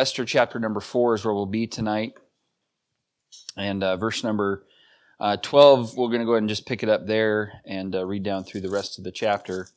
Esther 0.00 0.24
chapter 0.24 0.58
number 0.58 0.80
four 0.80 1.14
is 1.14 1.26
where 1.26 1.34
we'll 1.34 1.44
be 1.44 1.66
tonight. 1.66 2.14
And 3.54 3.84
uh, 3.84 3.98
verse 3.98 4.24
number 4.24 4.64
uh, 5.20 5.36
12, 5.36 5.94
we're 5.94 6.08
going 6.08 6.20
to 6.20 6.24
go 6.24 6.32
ahead 6.32 6.42
and 6.42 6.48
just 6.48 6.64
pick 6.64 6.82
it 6.82 6.88
up 6.88 7.06
there 7.06 7.60
and 7.66 7.94
uh, 7.94 8.06
read 8.06 8.22
down 8.22 8.44
through 8.44 8.62
the 8.62 8.70
rest 8.70 8.96
of 8.96 9.04
the 9.04 9.12
chapter. 9.12 9.68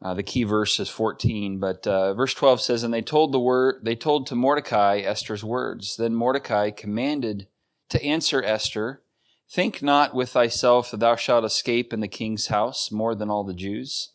Uh, 0.00 0.14
the 0.14 0.22
key 0.22 0.44
verse 0.44 0.80
is 0.80 0.88
14, 0.88 1.60
but 1.60 1.86
uh, 1.86 2.14
verse 2.14 2.32
12 2.32 2.62
says, 2.62 2.82
And 2.82 2.94
they 2.94 3.02
told 3.02 3.30
the 3.30 3.38
word, 3.38 3.82
they 3.82 3.94
told 3.94 4.26
to 4.28 4.34
Mordecai 4.34 5.00
Esther's 5.00 5.44
words. 5.44 5.98
Then 5.98 6.14
Mordecai 6.14 6.70
commanded 6.70 7.46
to 7.90 8.02
answer 8.02 8.42
Esther, 8.42 9.02
Think 9.50 9.82
not 9.82 10.14
with 10.14 10.30
thyself 10.30 10.90
that 10.90 11.00
thou 11.00 11.14
shalt 11.14 11.44
escape 11.44 11.92
in 11.92 12.00
the 12.00 12.08
king's 12.08 12.46
house 12.46 12.90
more 12.90 13.14
than 13.14 13.28
all 13.28 13.44
the 13.44 13.52
Jews. 13.52 14.12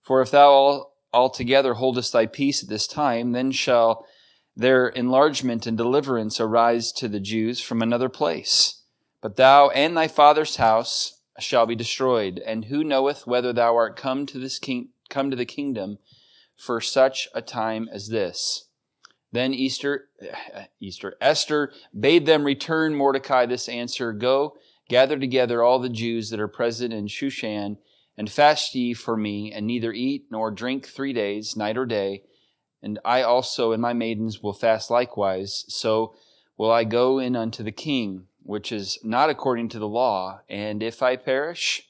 For 0.00 0.20
if 0.20 0.32
thou 0.32 0.88
altogether 1.12 1.74
holdest 1.74 2.12
thy 2.12 2.26
peace 2.26 2.64
at 2.64 2.68
this 2.68 2.88
time, 2.88 3.30
then 3.30 3.52
shall 3.52 4.04
their 4.56 4.88
enlargement 4.88 5.66
and 5.66 5.76
deliverance 5.76 6.40
arise 6.40 6.92
to 6.92 7.08
the 7.08 7.20
Jews 7.20 7.60
from 7.60 7.80
another 7.80 8.08
place. 8.08 8.82
But 9.20 9.36
thou 9.36 9.70
and 9.70 9.96
thy 9.96 10.08
father's 10.08 10.56
house 10.56 11.20
shall 11.38 11.66
be 11.66 11.74
destroyed. 11.74 12.42
And 12.44 12.66
who 12.66 12.84
knoweth 12.84 13.26
whether 13.26 13.52
thou 13.52 13.74
art 13.76 13.96
come 13.96 14.26
to 14.26 14.38
this 14.38 14.58
king, 14.58 14.90
come 15.08 15.30
to 15.30 15.36
the 15.36 15.46
kingdom 15.46 15.98
for 16.56 16.80
such 16.80 17.28
a 17.34 17.40
time 17.40 17.88
as 17.92 18.08
this? 18.08 18.66
Then 19.30 19.54
Easter, 19.54 20.08
Easter, 20.80 21.16
Esther 21.20 21.72
bade 21.98 22.26
them 22.26 22.44
return 22.44 22.94
Mordecai 22.94 23.46
this 23.46 23.68
answer, 23.68 24.12
Go, 24.12 24.56
gather 24.88 25.18
together 25.18 25.62
all 25.62 25.78
the 25.78 25.88
Jews 25.88 26.28
that 26.30 26.40
are 26.40 26.48
present 26.48 26.92
in 26.92 27.06
Shushan, 27.06 27.78
and 28.18 28.30
fast 28.30 28.74
ye 28.74 28.92
for 28.92 29.16
me, 29.16 29.50
and 29.50 29.66
neither 29.66 29.92
eat 29.92 30.26
nor 30.30 30.50
drink 30.50 30.86
three 30.86 31.14
days, 31.14 31.56
night 31.56 31.78
or 31.78 31.86
day. 31.86 32.24
And 32.82 32.98
I 33.04 33.22
also 33.22 33.72
and 33.72 33.80
my 33.80 33.92
maidens 33.92 34.42
will 34.42 34.52
fast 34.52 34.90
likewise. 34.90 35.64
So 35.68 36.14
will 36.56 36.70
I 36.70 36.84
go 36.84 37.18
in 37.18 37.36
unto 37.36 37.62
the 37.62 37.72
king, 37.72 38.26
which 38.42 38.72
is 38.72 38.98
not 39.02 39.30
according 39.30 39.68
to 39.70 39.78
the 39.78 39.88
law. 39.88 40.40
And 40.48 40.82
if 40.82 41.02
I 41.02 41.16
perish, 41.16 41.88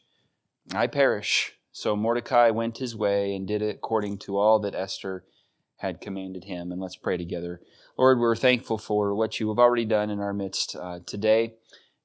I 0.74 0.86
perish. 0.86 1.54
So 1.72 1.96
Mordecai 1.96 2.50
went 2.50 2.78
his 2.78 2.94
way 2.94 3.34
and 3.34 3.48
did 3.48 3.62
it 3.62 3.76
according 3.76 4.18
to 4.18 4.36
all 4.36 4.58
that 4.60 4.74
Esther 4.74 5.24
had 5.76 6.00
commanded 6.00 6.44
him. 6.44 6.70
And 6.70 6.80
let's 6.80 6.96
pray 6.96 7.16
together. 7.16 7.60
Lord, 7.96 8.18
we're 8.18 8.36
thankful 8.36 8.78
for 8.78 9.14
what 9.14 9.40
you 9.40 9.48
have 9.48 9.58
already 9.58 9.84
done 9.84 10.10
in 10.10 10.20
our 10.20 10.32
midst 10.32 10.76
uh, 10.76 11.00
today 11.04 11.54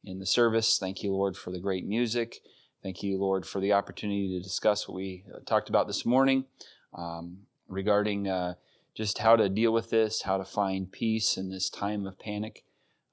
in 0.03 0.19
the 0.19 0.25
service. 0.25 0.77
Thank 0.77 1.03
you, 1.03 1.11
Lord, 1.11 1.35
for 1.35 1.51
the 1.51 1.59
great 1.59 1.85
music. 1.85 2.39
Thank 2.81 3.03
you, 3.03 3.17
Lord, 3.17 3.45
for 3.45 3.59
the 3.59 3.73
opportunity 3.73 4.37
to 4.37 4.43
discuss 4.43 4.87
what 4.87 4.95
we 4.95 5.25
uh, 5.33 5.39
talked 5.45 5.69
about 5.69 5.87
this 5.87 6.05
morning 6.05 6.45
um, 6.93 7.39
regarding 7.67 8.27
uh, 8.27 8.53
just 8.97 9.19
how 9.19 9.35
to 9.35 9.47
deal 9.47 9.71
with 9.71 9.91
this, 9.91 10.23
how 10.23 10.37
to 10.37 10.43
find 10.43 10.91
peace 10.91 11.37
in 11.37 11.51
this 11.51 11.69
time 11.69 12.07
of 12.07 12.17
panic. 12.17 12.63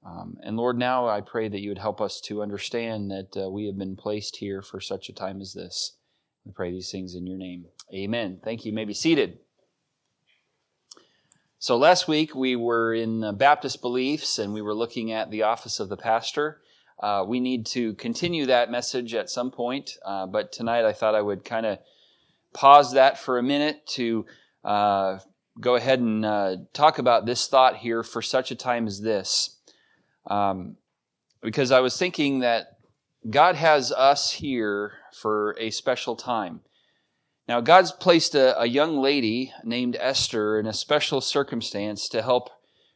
Um, 0.03 0.35
and 0.41 0.57
Lord, 0.57 0.79
now 0.79 1.07
I 1.07 1.21
pray 1.21 1.47
that 1.47 1.59
you 1.59 1.69
would 1.69 1.77
help 1.77 2.01
us 2.01 2.19
to 2.21 2.41
understand 2.41 3.11
that 3.11 3.37
uh, 3.37 3.49
we 3.51 3.67
have 3.67 3.77
been 3.77 3.95
placed 3.95 4.37
here 4.37 4.63
for 4.63 4.81
such 4.81 5.09
a 5.09 5.13
time 5.13 5.41
as 5.41 5.53
this. 5.53 5.97
We 6.43 6.53
pray 6.53 6.71
these 6.71 6.89
things 6.89 7.13
in 7.13 7.27
your 7.27 7.37
name. 7.37 7.65
Amen. 7.93 8.39
Thank 8.43 8.65
you. 8.65 8.71
you 8.71 8.75
may 8.75 8.85
be 8.85 8.95
seated. 8.95 9.37
So 11.59 11.77
last 11.77 12.07
week 12.07 12.33
we 12.33 12.55
were 12.55 12.95
in 12.95 13.37
Baptist 13.37 13.79
beliefs 13.81 14.39
and 14.39 14.55
we 14.55 14.63
were 14.63 14.73
looking 14.73 15.11
at 15.11 15.29
the 15.29 15.43
office 15.43 15.79
of 15.79 15.89
the 15.89 15.97
pastor. 15.97 16.61
Uh, 16.99 17.23
we 17.27 17.39
need 17.39 17.67
to 17.67 17.93
continue 17.93 18.47
that 18.47 18.71
message 18.71 19.13
at 19.13 19.29
some 19.29 19.51
point, 19.51 19.97
uh, 20.03 20.25
but 20.25 20.51
tonight 20.51 20.85
I 20.85 20.93
thought 20.93 21.13
I 21.13 21.21
would 21.21 21.45
kind 21.45 21.67
of 21.67 21.77
pause 22.53 22.93
that 22.93 23.19
for 23.19 23.37
a 23.37 23.43
minute 23.43 23.85
to 23.89 24.25
uh, 24.63 25.19
go 25.59 25.75
ahead 25.75 25.99
and 25.99 26.25
uh, 26.25 26.57
talk 26.73 26.99
about 26.99 27.25
this 27.25 27.47
thought 27.47 27.77
here 27.77 28.03
for 28.03 28.21
such 28.21 28.51
a 28.51 28.55
time 28.55 28.87
as 28.87 29.01
this. 29.01 29.57
Um, 30.27 30.77
because 31.41 31.71
I 31.71 31.79
was 31.79 31.97
thinking 31.97 32.39
that 32.39 32.77
God 33.29 33.55
has 33.55 33.91
us 33.91 34.31
here 34.31 34.93
for 35.13 35.55
a 35.59 35.69
special 35.71 36.15
time. 36.15 36.61
Now, 37.47 37.61
God's 37.61 37.91
placed 37.91 38.33
a, 38.33 38.59
a, 38.59 38.65
young 38.65 38.97
lady 38.97 39.53
named 39.63 39.95
Esther 39.99 40.59
in 40.59 40.65
a 40.65 40.73
special 40.73 41.21
circumstance 41.21 42.09
to 42.09 42.23
help 42.23 42.49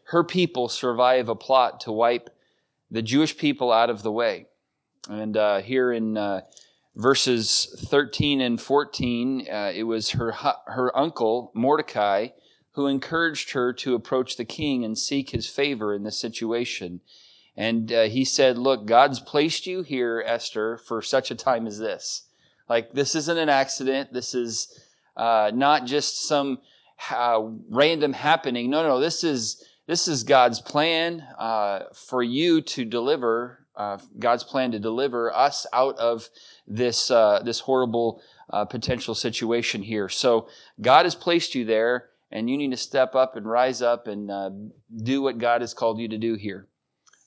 her 0.05 0.23
people 0.23 0.69
survive 0.69 1.29
a 1.29 1.35
plot 1.35 1.79
to 1.81 1.91
wipe 1.91 2.31
the 2.89 3.03
Jewish 3.03 3.37
people 3.37 3.71
out 3.71 3.91
of 3.91 4.01
the 4.01 4.11
way. 4.11 4.47
And 5.07 5.37
uh, 5.37 5.61
here 5.61 5.91
in 5.91 6.17
uh, 6.17 6.41
verses 6.95 7.75
13 7.89 8.41
and 8.41 8.59
14, 8.59 9.47
uh, 9.47 9.71
it 9.73 9.83
was 9.83 10.11
her, 10.11 10.31
her 10.31 10.97
uncle, 10.97 11.51
Mordecai, 11.53 12.29
who 12.79 12.87
encouraged 12.87 13.51
her 13.51 13.73
to 13.73 13.93
approach 13.93 14.37
the 14.37 14.45
king 14.45 14.85
and 14.85 14.97
seek 14.97 15.31
his 15.31 15.49
favor 15.49 15.93
in 15.93 16.03
this 16.03 16.17
situation. 16.17 17.01
And 17.57 17.91
uh, 17.91 18.03
he 18.03 18.23
said, 18.23 18.57
Look, 18.57 18.85
God's 18.85 19.19
placed 19.19 19.67
you 19.67 19.81
here, 19.81 20.23
Esther, 20.25 20.77
for 20.77 21.01
such 21.01 21.29
a 21.29 21.35
time 21.35 21.67
as 21.67 21.77
this. 21.77 22.29
Like, 22.69 22.93
this 22.93 23.15
isn't 23.15 23.37
an 23.37 23.49
accident. 23.49 24.13
This 24.13 24.33
is 24.33 24.79
uh, 25.17 25.51
not 25.53 25.87
just 25.87 26.25
some 26.25 26.59
uh, 27.11 27.41
random 27.69 28.13
happening. 28.13 28.69
No, 28.69 28.81
no, 28.81 29.01
this 29.01 29.25
is, 29.25 29.61
this 29.85 30.07
is 30.07 30.23
God's 30.23 30.61
plan 30.61 31.27
uh, 31.37 31.81
for 31.93 32.23
you 32.23 32.61
to 32.61 32.85
deliver, 32.85 33.65
uh, 33.75 33.97
God's 34.17 34.45
plan 34.45 34.71
to 34.71 34.79
deliver 34.79 35.35
us 35.35 35.67
out 35.73 35.97
of 35.97 36.29
this, 36.65 37.11
uh, 37.11 37.41
this 37.43 37.59
horrible 37.59 38.21
potential 38.69 39.13
situation 39.13 39.83
here. 39.83 40.07
So, 40.07 40.47
God 40.79 41.05
has 41.05 41.13
placed 41.13 41.55
you 41.55 41.65
there, 41.65 42.05
and 42.31 42.49
you 42.49 42.57
need 42.57 42.71
to 42.71 42.77
step 42.77 43.15
up 43.15 43.35
and 43.35 43.45
rise 43.45 43.81
up 43.81 44.07
and 44.07 44.71
do 45.03 45.21
what 45.21 45.37
God 45.37 45.61
has 45.61 45.73
called 45.73 45.99
you 45.99 46.07
to 46.09 46.17
do 46.17 46.35
here. 46.35 46.67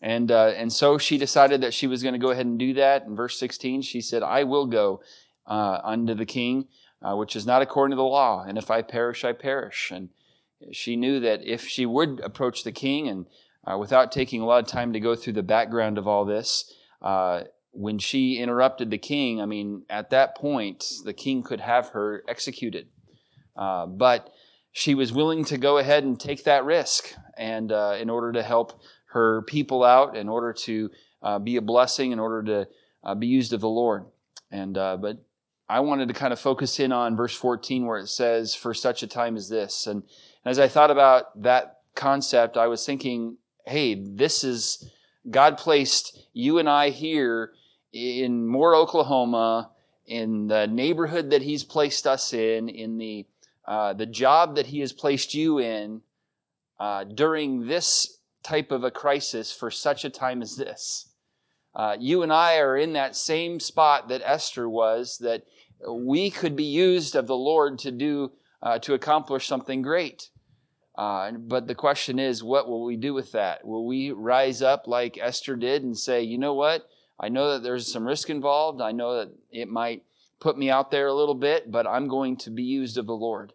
And, 0.02 0.32
uh, 0.32 0.52
and 0.56 0.72
so 0.72 0.98
she 0.98 1.16
decided 1.16 1.60
that 1.60 1.72
she 1.72 1.86
was 1.86 2.02
going 2.02 2.14
to 2.14 2.18
go 2.18 2.30
ahead 2.30 2.44
and 2.44 2.58
do 2.58 2.74
that. 2.74 3.04
In 3.04 3.14
verse 3.14 3.38
16, 3.38 3.82
she 3.82 4.00
said, 4.00 4.24
I 4.24 4.42
will 4.42 4.66
go 4.66 5.00
uh, 5.46 5.78
unto 5.84 6.14
the 6.14 6.26
king, 6.26 6.66
uh, 7.00 7.14
which 7.14 7.36
is 7.36 7.46
not 7.46 7.62
according 7.62 7.92
to 7.92 7.96
the 7.96 8.02
law. 8.02 8.44
And 8.46 8.58
if 8.58 8.68
I 8.68 8.82
perish, 8.82 9.24
I 9.24 9.32
perish. 9.32 9.92
And 9.94 10.08
she 10.72 10.96
knew 10.96 11.20
that 11.20 11.44
if 11.44 11.68
she 11.68 11.86
would 11.86 12.20
approach 12.24 12.64
the 12.64 12.72
king, 12.72 13.06
and 13.06 13.26
uh, 13.64 13.78
without 13.78 14.10
taking 14.10 14.40
a 14.40 14.44
lot 14.44 14.64
of 14.64 14.68
time 14.68 14.92
to 14.92 15.00
go 15.00 15.14
through 15.14 15.34
the 15.34 15.42
background 15.42 15.98
of 15.98 16.08
all 16.08 16.24
this, 16.24 16.72
uh, 17.00 17.42
when 17.70 17.98
she 17.98 18.38
interrupted 18.38 18.90
the 18.90 18.98
king, 18.98 19.40
I 19.40 19.46
mean, 19.46 19.84
at 19.88 20.10
that 20.10 20.36
point, 20.36 20.84
the 21.04 21.14
king 21.14 21.44
could 21.44 21.60
have 21.60 21.90
her 21.90 22.24
executed. 22.28 22.88
Uh, 23.56 23.86
but 23.86 24.30
she 24.72 24.94
was 24.94 25.12
willing 25.12 25.44
to 25.46 25.58
go 25.58 25.78
ahead 25.78 26.04
and 26.04 26.18
take 26.18 26.44
that 26.44 26.64
risk, 26.64 27.14
and 27.36 27.70
uh, 27.70 27.96
in 28.00 28.10
order 28.10 28.32
to 28.32 28.42
help 28.42 28.80
her 29.10 29.42
people 29.42 29.84
out, 29.84 30.16
in 30.16 30.28
order 30.28 30.52
to 30.52 30.90
uh, 31.22 31.38
be 31.38 31.56
a 31.56 31.62
blessing, 31.62 32.12
in 32.12 32.18
order 32.18 32.42
to 32.42 32.68
uh, 33.04 33.14
be 33.14 33.26
used 33.26 33.52
of 33.52 33.60
the 33.60 33.68
Lord. 33.68 34.06
And 34.50 34.74
but 34.74 35.24
I 35.68 35.80
wanted 35.80 36.08
to 36.08 36.14
kind 36.14 36.32
of 36.32 36.40
focus 36.40 36.78
in 36.80 36.92
on 36.92 37.16
verse 37.16 37.34
14 37.34 37.86
where 37.86 37.98
it 37.98 38.08
says, 38.08 38.54
For 38.54 38.74
such 38.74 39.02
a 39.02 39.06
time 39.06 39.36
as 39.36 39.48
this. 39.48 39.86
And, 39.86 40.02
as 40.44 40.58
I 40.58 40.68
thought 40.68 40.90
about 40.90 41.40
that 41.42 41.78
concept, 41.94 42.56
I 42.56 42.66
was 42.66 42.84
thinking, 42.84 43.36
hey, 43.66 43.94
this 43.94 44.42
is, 44.42 44.90
God 45.30 45.56
placed 45.56 46.26
you 46.32 46.58
and 46.58 46.68
I 46.68 46.90
here 46.90 47.52
in 47.92 48.46
Moore, 48.46 48.74
Oklahoma, 48.74 49.70
in 50.06 50.48
the 50.48 50.66
neighborhood 50.66 51.30
that 51.30 51.42
He's 51.42 51.62
placed 51.62 52.06
us 52.06 52.32
in, 52.32 52.68
in 52.68 52.98
the, 52.98 53.26
uh, 53.66 53.92
the 53.92 54.06
job 54.06 54.56
that 54.56 54.66
He 54.66 54.80
has 54.80 54.92
placed 54.92 55.34
you 55.34 55.58
in, 55.58 56.02
uh, 56.80 57.04
during 57.04 57.66
this 57.66 58.18
type 58.42 58.72
of 58.72 58.84
a 58.84 58.90
crisis 58.90 59.52
for 59.52 59.70
such 59.70 60.04
a 60.04 60.10
time 60.10 60.42
as 60.42 60.56
this. 60.56 61.08
Uh, 61.74 61.96
you 61.98 62.22
and 62.22 62.32
I 62.32 62.58
are 62.58 62.76
in 62.76 62.92
that 62.94 63.16
same 63.16 63.60
spot 63.60 64.08
that 64.08 64.22
Esther 64.24 64.68
was, 64.68 65.18
that 65.18 65.44
we 65.88 66.30
could 66.30 66.56
be 66.56 66.64
used 66.64 67.14
of 67.14 67.26
the 67.26 67.36
Lord 67.36 67.78
to 67.80 67.90
do, 67.90 68.32
uh, 68.62 68.78
to 68.80 68.94
accomplish 68.94 69.46
something 69.46 69.80
great. 69.80 70.28
Uh, 70.96 71.32
but 71.32 71.66
the 71.66 71.74
question 71.74 72.18
is, 72.18 72.44
what 72.44 72.68
will 72.68 72.84
we 72.84 72.96
do 72.96 73.14
with 73.14 73.32
that? 73.32 73.66
Will 73.66 73.86
we 73.86 74.10
rise 74.10 74.60
up 74.60 74.86
like 74.86 75.18
Esther 75.18 75.56
did 75.56 75.82
and 75.82 75.96
say, 75.96 76.22
you 76.22 76.36
know 76.36 76.52
what? 76.52 76.86
I 77.18 77.28
know 77.28 77.52
that 77.52 77.62
there's 77.62 77.90
some 77.90 78.06
risk 78.06 78.28
involved. 78.28 78.82
I 78.82 78.92
know 78.92 79.16
that 79.18 79.32
it 79.50 79.68
might 79.68 80.02
put 80.40 80.58
me 80.58 80.68
out 80.68 80.90
there 80.90 81.06
a 81.06 81.14
little 81.14 81.34
bit, 81.34 81.70
but 81.70 81.86
I'm 81.86 82.08
going 82.08 82.36
to 82.38 82.50
be 82.50 82.64
used 82.64 82.98
of 82.98 83.06
the 83.06 83.14
Lord. 83.14 83.54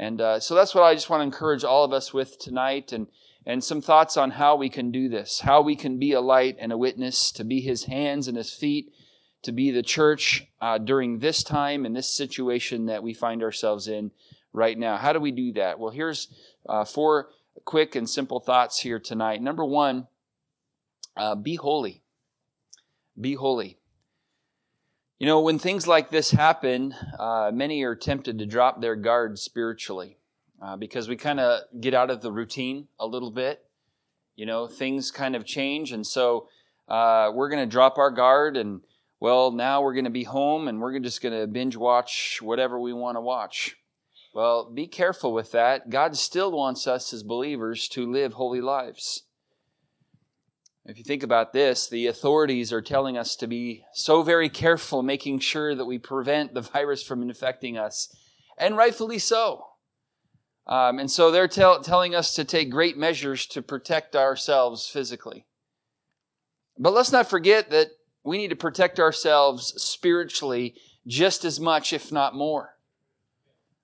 And 0.00 0.18
uh, 0.18 0.40
so 0.40 0.54
that's 0.54 0.74
what 0.74 0.82
I 0.82 0.94
just 0.94 1.10
want 1.10 1.20
to 1.20 1.24
encourage 1.24 1.62
all 1.62 1.84
of 1.84 1.92
us 1.92 2.14
with 2.14 2.38
tonight 2.38 2.90
and, 2.90 3.06
and 3.44 3.62
some 3.62 3.82
thoughts 3.82 4.16
on 4.16 4.30
how 4.30 4.56
we 4.56 4.70
can 4.70 4.90
do 4.90 5.10
this, 5.10 5.40
how 5.40 5.60
we 5.60 5.76
can 5.76 5.98
be 5.98 6.12
a 6.12 6.22
light 6.22 6.56
and 6.58 6.72
a 6.72 6.78
witness, 6.78 7.30
to 7.32 7.44
be 7.44 7.60
his 7.60 7.84
hands 7.84 8.26
and 8.26 8.38
his 8.38 8.50
feet 8.50 8.94
to 9.42 9.52
be 9.52 9.70
the 9.70 9.82
church 9.82 10.46
uh, 10.60 10.78
during 10.78 11.18
this 11.18 11.42
time 11.42 11.84
and 11.84 11.94
this 11.94 12.08
situation 12.08 12.86
that 12.86 13.02
we 13.02 13.12
find 13.12 13.42
ourselves 13.42 13.88
in 13.88 14.10
right 14.54 14.78
now. 14.78 14.96
How 14.96 15.12
do 15.12 15.20
we 15.20 15.32
do 15.32 15.52
that? 15.52 15.78
Well, 15.78 15.90
here's 15.90 16.28
uh, 16.66 16.86
four 16.86 17.28
quick 17.66 17.94
and 17.94 18.08
simple 18.08 18.40
thoughts 18.40 18.80
here 18.80 18.98
tonight. 18.98 19.42
Number 19.42 19.66
one, 19.66 20.06
uh, 21.14 21.34
be 21.34 21.56
holy. 21.56 22.02
Be 23.20 23.34
holy. 23.34 23.79
You 25.20 25.26
know, 25.26 25.42
when 25.42 25.58
things 25.58 25.86
like 25.86 26.08
this 26.08 26.30
happen, 26.30 26.94
uh, 27.18 27.50
many 27.52 27.82
are 27.82 27.94
tempted 27.94 28.38
to 28.38 28.46
drop 28.46 28.80
their 28.80 28.96
guard 28.96 29.38
spiritually. 29.38 30.16
uh, 30.62 30.76
because 30.76 31.08
we 31.08 31.16
kind 31.16 31.40
of 31.40 31.62
get 31.80 31.94
out 31.94 32.10
of 32.10 32.20
the 32.20 32.32
routine 32.32 32.88
a 32.98 33.06
little 33.06 33.30
bit. 33.30 33.64
You 34.36 34.46
know, 34.46 34.66
things 34.66 35.10
kind 35.10 35.36
of 35.36 35.44
change, 35.44 35.92
and 35.92 36.06
so 36.06 36.48
uh, 36.88 37.30
we're 37.34 37.48
going 37.48 37.62
to 37.62 37.70
drop 37.70 37.98
our 37.98 38.10
guard 38.10 38.56
and 38.56 38.80
well, 39.20 39.50
now 39.50 39.82
we're 39.82 39.92
going 39.92 40.04
to 40.04 40.10
be 40.10 40.24
home 40.24 40.66
and 40.66 40.80
we're 40.80 40.98
just 40.98 41.20
going 41.20 41.38
to 41.38 41.46
binge 41.46 41.76
watch 41.76 42.40
whatever 42.40 42.80
we 42.80 42.94
want 42.94 43.16
to 43.16 43.20
watch. 43.20 43.76
Well, 44.34 44.70
be 44.70 44.86
careful 44.86 45.34
with 45.34 45.52
that. 45.52 45.90
God 45.90 46.16
still 46.16 46.50
wants 46.50 46.86
us 46.86 47.12
as 47.12 47.22
believers 47.22 47.86
to 47.88 48.10
live 48.10 48.32
holy 48.34 48.62
lives. 48.62 49.24
If 50.90 50.98
you 50.98 51.04
think 51.04 51.22
about 51.22 51.52
this, 51.52 51.86
the 51.86 52.08
authorities 52.08 52.72
are 52.72 52.82
telling 52.82 53.16
us 53.16 53.36
to 53.36 53.46
be 53.46 53.84
so 53.92 54.24
very 54.24 54.48
careful, 54.48 55.04
making 55.04 55.38
sure 55.38 55.72
that 55.72 55.84
we 55.84 55.98
prevent 55.98 56.52
the 56.52 56.60
virus 56.72 57.00
from 57.00 57.22
infecting 57.22 57.78
us, 57.78 58.12
and 58.58 58.76
rightfully 58.76 59.20
so. 59.20 59.66
Um, 60.66 60.98
and 60.98 61.08
so 61.08 61.30
they're 61.30 61.46
tell, 61.46 61.80
telling 61.80 62.16
us 62.16 62.34
to 62.34 62.44
take 62.44 62.72
great 62.72 62.98
measures 62.98 63.46
to 63.46 63.62
protect 63.62 64.16
ourselves 64.16 64.88
physically. 64.88 65.46
But 66.76 66.92
let's 66.92 67.12
not 67.12 67.30
forget 67.30 67.70
that 67.70 67.90
we 68.24 68.36
need 68.36 68.50
to 68.50 68.56
protect 68.56 68.98
ourselves 68.98 69.80
spiritually 69.80 70.74
just 71.06 71.44
as 71.44 71.60
much, 71.60 71.92
if 71.92 72.10
not 72.10 72.34
more. 72.34 72.74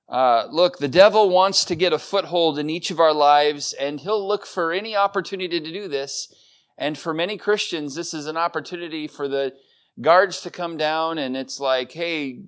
Uh, 0.09 0.49
look, 0.51 0.79
the 0.79 0.89
devil 0.89 1.31
wants 1.31 1.65
to 1.67 1.77
get 1.77 1.93
a 1.93 2.01
foothold 2.01 2.59
in 2.59 2.69
each 2.69 2.91
of 2.91 2.99
our 2.99 3.15
lives, 3.15 3.73
and 3.75 4.01
he'll 4.01 4.27
look 4.27 4.45
for 4.45 4.73
any 4.73 4.97
opportunity 4.97 5.61
to 5.61 5.73
do 5.73 5.87
this. 5.87 6.35
And 6.79 6.99
for 6.99 7.15
many 7.15 7.37
Christians, 7.37 7.95
this 7.95 8.13
is 8.13 8.27
an 8.27 8.37
opportunity 8.37 9.07
for 9.07 9.29
the 9.29 9.55
guards 10.01 10.41
to 10.43 10.51
come 10.51 10.77
down, 10.77 11.19
and 11.19 11.37
it's 11.37 11.59
like, 11.59 11.93
hey, 11.93 12.41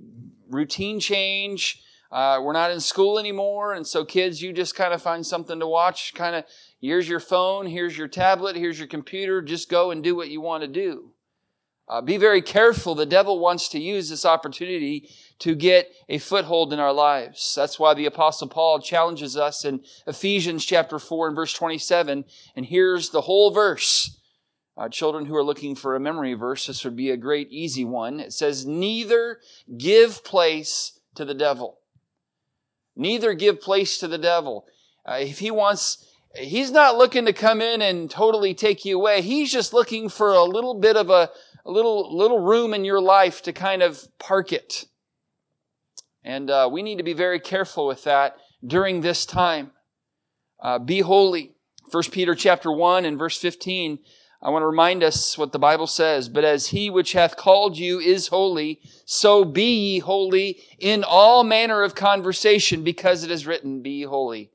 routine 0.51 1.01
change. 1.01 1.83
Uh, 2.11 2.41
we're 2.43 2.53
not 2.53 2.71
in 2.71 2.81
school 2.81 3.19
anymore, 3.19 3.75
and 3.75 3.87
so 3.87 4.05
kids, 4.05 4.41
you 4.41 4.53
just 4.53 4.75
kind 4.75 4.95
of 4.95 5.03
find 5.03 5.27
something 5.27 5.61
to 5.61 5.67
watch. 5.67 6.15
Kind 6.15 6.37
of, 6.37 6.45
here's 6.81 7.09
your 7.09 7.21
phone, 7.21 7.67
here's 7.67 7.99
your 7.99 8.09
tablet, 8.09 8.57
here's 8.57 8.79
your 8.79 8.89
computer. 8.89 9.43
Just 9.43 9.69
go 9.69 9.91
and 9.91 10.03
do 10.03 10.17
what 10.17 10.31
you 10.31 10.41
want 10.41 10.63
to 10.63 10.69
do. 10.69 11.13
Uh, 11.89 12.03
be 12.03 12.19
very 12.19 12.43
careful. 12.43 12.95
The 12.95 13.07
devil 13.07 13.39
wants 13.39 13.69
to 13.71 13.81
use 13.81 14.11
this 14.11 14.27
opportunity 14.27 15.09
to 15.39 15.55
get 15.55 15.91
a 16.09 16.19
foothold 16.19 16.73
in 16.73 16.79
our 16.79 16.93
lives. 16.93 17.55
That's 17.57 17.79
why 17.79 17.95
the 17.95 18.05
apostle 18.05 18.49
Paul 18.49 18.81
challenges 18.81 19.39
us 19.39 19.65
in 19.65 19.83
Ephesians 20.07 20.67
chapter 20.67 20.99
4 20.99 21.29
and 21.29 21.37
verse 21.37 21.55
27. 21.55 22.27
And 22.57 22.67
here's 22.67 23.09
the 23.09 23.23
whole 23.23 23.51
verse. 23.51 24.18
Uh, 24.79 24.89
children 24.89 25.27
who 25.27 25.35
are 25.35 25.43
looking 25.43 25.75
for 25.75 25.97
a 25.97 26.01
memory 26.01 26.35
verse, 26.35 26.69
this 26.69 26.85
would 26.85 26.95
be 26.95 27.11
a 27.11 27.17
great 27.17 27.51
easy 27.51 27.85
one. 27.85 28.21
It 28.21 28.33
says, 28.33 28.65
neither 28.65 29.41
give 29.77 30.23
place 30.23 31.01
to 31.17 31.25
the 31.25 31.35
devil. 31.35 31.81
Neither 32.95 33.35
give 33.35 33.61
place 33.61 33.99
to 33.99 34.07
the 34.07 34.19
devil. 34.19 34.67
Uh, 35.05 35.19
if 35.21 35.41
he 35.41 35.51
wants, 35.51 36.07
he's 36.37 36.71
not 36.71 36.97
looking 36.97 37.27
to 37.27 37.33
come 37.33 37.61
in 37.61 37.83
and 37.83 38.09
totally 38.09 38.55
take 38.55 38.85
you 38.85 38.97
away. 38.97 39.21
He's 39.21 39.51
just 39.51 39.73
looking 39.73 40.09
for 40.09 40.33
a 40.33 40.45
little 40.45 40.75
bit 40.75 40.97
of 40.97 41.11
a, 41.11 41.31
a 41.67 41.71
little, 41.71 42.17
little 42.17 42.39
room 42.39 42.73
in 42.73 42.85
your 42.85 43.01
life 43.01 43.43
to 43.43 43.53
kind 43.53 43.83
of 43.83 44.07
park 44.21 44.53
it. 44.53 44.85
And 46.23 46.51
uh, 46.51 46.69
we 46.71 46.83
need 46.83 46.99
to 46.99 47.05
be 47.05 47.15
very 47.15 47.41
careful 47.41 47.85
with 47.87 48.05
that 48.05 48.37
during 48.65 49.01
this 49.01 49.27
time. 49.27 49.73
Uh, 50.63 50.79
be 50.79 51.01
holy. 51.01 51.57
1 51.91 52.03
Peter 52.13 52.37
chapter 52.37 52.71
1 52.71 53.05
and 53.05 53.19
verse 53.19 53.39
15. 53.39 53.99
I 54.41 54.51
want 54.51 54.63
to 54.63 54.69
remind 54.69 55.03
us 55.03 55.37
what 55.37 55.53
the 55.53 55.59
Bible 55.59 55.89
says. 55.89 56.29
But 56.29 56.45
as 56.45 56.69
he 56.69 56.91
which 56.91 57.13
hath 57.13 57.37
called 57.37 57.77
you 57.77 57.99
is 57.99 58.29
holy, 58.29 58.81
so 59.05 59.45
be 59.45 59.75
ye 59.75 59.99
holy 59.99 60.61
in 60.79 61.03
all 61.03 61.43
manner 61.43 61.83
of 61.83 61.95
conversation, 61.95 62.85
because 62.85 63.25
it 63.25 63.31
is 63.31 63.47
written, 63.47 63.83
Be 63.83 64.03
holy, 64.03 64.53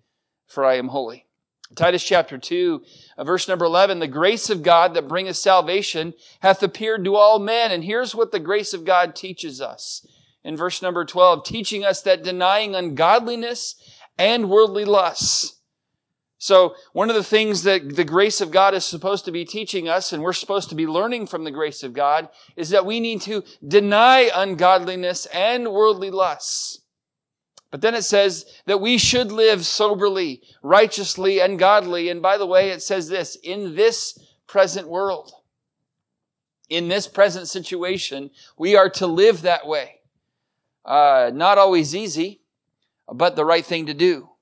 for 0.47 0.63
I 0.63 0.75
am 0.75 0.89
holy. 0.89 1.27
Titus 1.75 2.03
chapter 2.03 2.37
2, 2.37 2.83
uh, 3.17 3.23
verse 3.23 3.47
number 3.47 3.65
11, 3.65 3.99
the 3.99 4.07
grace 4.07 4.49
of 4.49 4.63
God 4.63 4.93
that 4.93 5.07
bringeth 5.07 5.37
salvation 5.37 6.13
hath 6.41 6.61
appeared 6.61 7.03
to 7.03 7.15
all 7.15 7.39
men. 7.39 7.71
And 7.71 7.83
here's 7.83 8.13
what 8.13 8.31
the 8.31 8.39
grace 8.39 8.73
of 8.73 8.85
God 8.85 9.15
teaches 9.15 9.59
us. 9.59 10.05
In 10.43 10.55
verse 10.55 10.81
number 10.81 11.03
12, 11.03 11.43
teaching 11.43 11.83
us 11.83 12.01
that 12.03 12.23
denying 12.23 12.75
ungodliness 12.75 13.75
and 14.17 14.49
worldly 14.49 14.85
lusts. 14.85 15.61
So 16.43 16.75
one 16.91 17.09
of 17.09 17.15
the 17.15 17.23
things 17.23 17.63
that 17.63 17.95
the 17.95 18.03
grace 18.03 18.41
of 18.41 18.51
God 18.51 18.73
is 18.73 18.83
supposed 18.83 19.23
to 19.23 19.31
be 19.31 19.45
teaching 19.45 19.87
us, 19.87 20.11
and 20.11 20.21
we're 20.21 20.33
supposed 20.33 20.67
to 20.71 20.75
be 20.75 20.85
learning 20.85 21.27
from 21.27 21.45
the 21.45 21.51
grace 21.51 21.83
of 21.83 21.93
God, 21.93 22.27
is 22.57 22.67
that 22.71 22.85
we 22.85 22.99
need 22.99 23.21
to 23.21 23.45
deny 23.65 24.29
ungodliness 24.35 25.25
and 25.27 25.71
worldly 25.71 26.11
lusts. 26.11 26.81
But 27.71 27.79
then 27.79 27.95
it 27.95 28.01
says 28.01 28.45
that 28.65 28.81
we 28.81 28.97
should 28.97 29.31
live 29.31 29.65
soberly, 29.65 30.41
righteously, 30.61 31.39
and 31.39 31.57
godly. 31.57 32.09
And 32.09 32.21
by 32.21 32.37
the 32.37 32.45
way, 32.45 32.71
it 32.71 32.81
says 32.81 33.07
this, 33.07 33.37
in 33.37 33.77
this 33.77 34.19
present 34.45 34.89
world. 34.89 35.31
In 36.67 36.89
this 36.89 37.07
present 37.07 37.47
situation, 37.47 38.31
we 38.57 38.75
are 38.75 38.89
to 38.89 39.07
live 39.07 39.43
that 39.43 39.65
way. 39.65 40.01
Uh, 40.83 41.31
not 41.33 41.57
always 41.57 41.95
easy, 41.95 42.41
but 43.07 43.37
the 43.37 43.45
right 43.45 43.65
thing 43.65 43.85
to 43.85 43.93
do. 43.93 44.32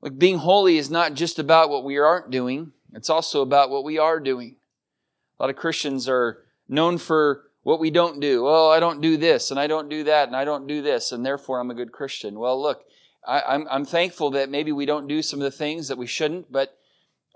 Like 0.00 0.18
being 0.18 0.38
holy 0.38 0.78
is 0.78 0.90
not 0.90 1.14
just 1.14 1.38
about 1.38 1.70
what 1.70 1.84
we 1.84 1.98
aren't 1.98 2.30
doing. 2.30 2.72
It's 2.94 3.10
also 3.10 3.42
about 3.42 3.70
what 3.70 3.84
we 3.84 3.98
are 3.98 4.20
doing. 4.20 4.56
A 5.38 5.42
lot 5.42 5.50
of 5.50 5.56
Christians 5.56 6.08
are 6.08 6.44
known 6.68 6.98
for 6.98 7.44
what 7.62 7.80
we 7.80 7.90
don't 7.90 8.20
do. 8.20 8.46
Oh, 8.46 8.70
I 8.70 8.80
don't 8.80 9.00
do 9.00 9.16
this 9.16 9.50
and 9.50 9.58
I 9.58 9.66
don't 9.66 9.88
do 9.88 10.04
that 10.04 10.28
and 10.28 10.36
I 10.36 10.44
don't 10.44 10.66
do 10.66 10.82
this 10.82 11.12
and 11.12 11.24
therefore 11.24 11.60
I'm 11.60 11.70
a 11.70 11.74
good 11.74 11.92
Christian. 11.92 12.38
Well, 12.38 12.60
look, 12.60 12.84
I, 13.26 13.62
am 13.70 13.84
thankful 13.84 14.30
that 14.30 14.48
maybe 14.48 14.72
we 14.72 14.86
don't 14.86 15.06
do 15.06 15.20
some 15.20 15.40
of 15.40 15.44
the 15.44 15.50
things 15.50 15.88
that 15.88 15.98
we 15.98 16.06
shouldn't, 16.06 16.50
but, 16.50 16.78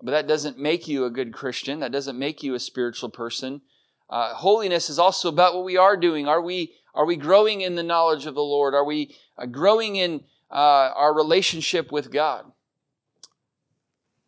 but 0.02 0.12
that 0.12 0.26
doesn't 0.26 0.58
make 0.58 0.88
you 0.88 1.04
a 1.04 1.10
good 1.10 1.34
Christian. 1.34 1.80
That 1.80 1.92
doesn't 1.92 2.18
make 2.18 2.42
you 2.42 2.54
a 2.54 2.60
spiritual 2.60 3.10
person. 3.10 3.60
Uh, 4.08 4.34
holiness 4.34 4.88
is 4.88 4.98
also 4.98 5.28
about 5.28 5.54
what 5.54 5.64
we 5.64 5.76
are 5.76 5.96
doing. 5.96 6.26
Are 6.26 6.40
we, 6.40 6.72
are 6.94 7.04
we 7.04 7.16
growing 7.16 7.60
in 7.60 7.74
the 7.74 7.82
knowledge 7.82 8.24
of 8.24 8.34
the 8.34 8.40
Lord? 8.40 8.74
Are 8.74 8.84
we 8.84 9.14
uh, 9.36 9.46
growing 9.46 9.96
in 9.96 10.24
uh, 10.52 10.92
our 10.94 11.14
relationship 11.14 11.90
with 11.90 12.12
God? 12.12 12.44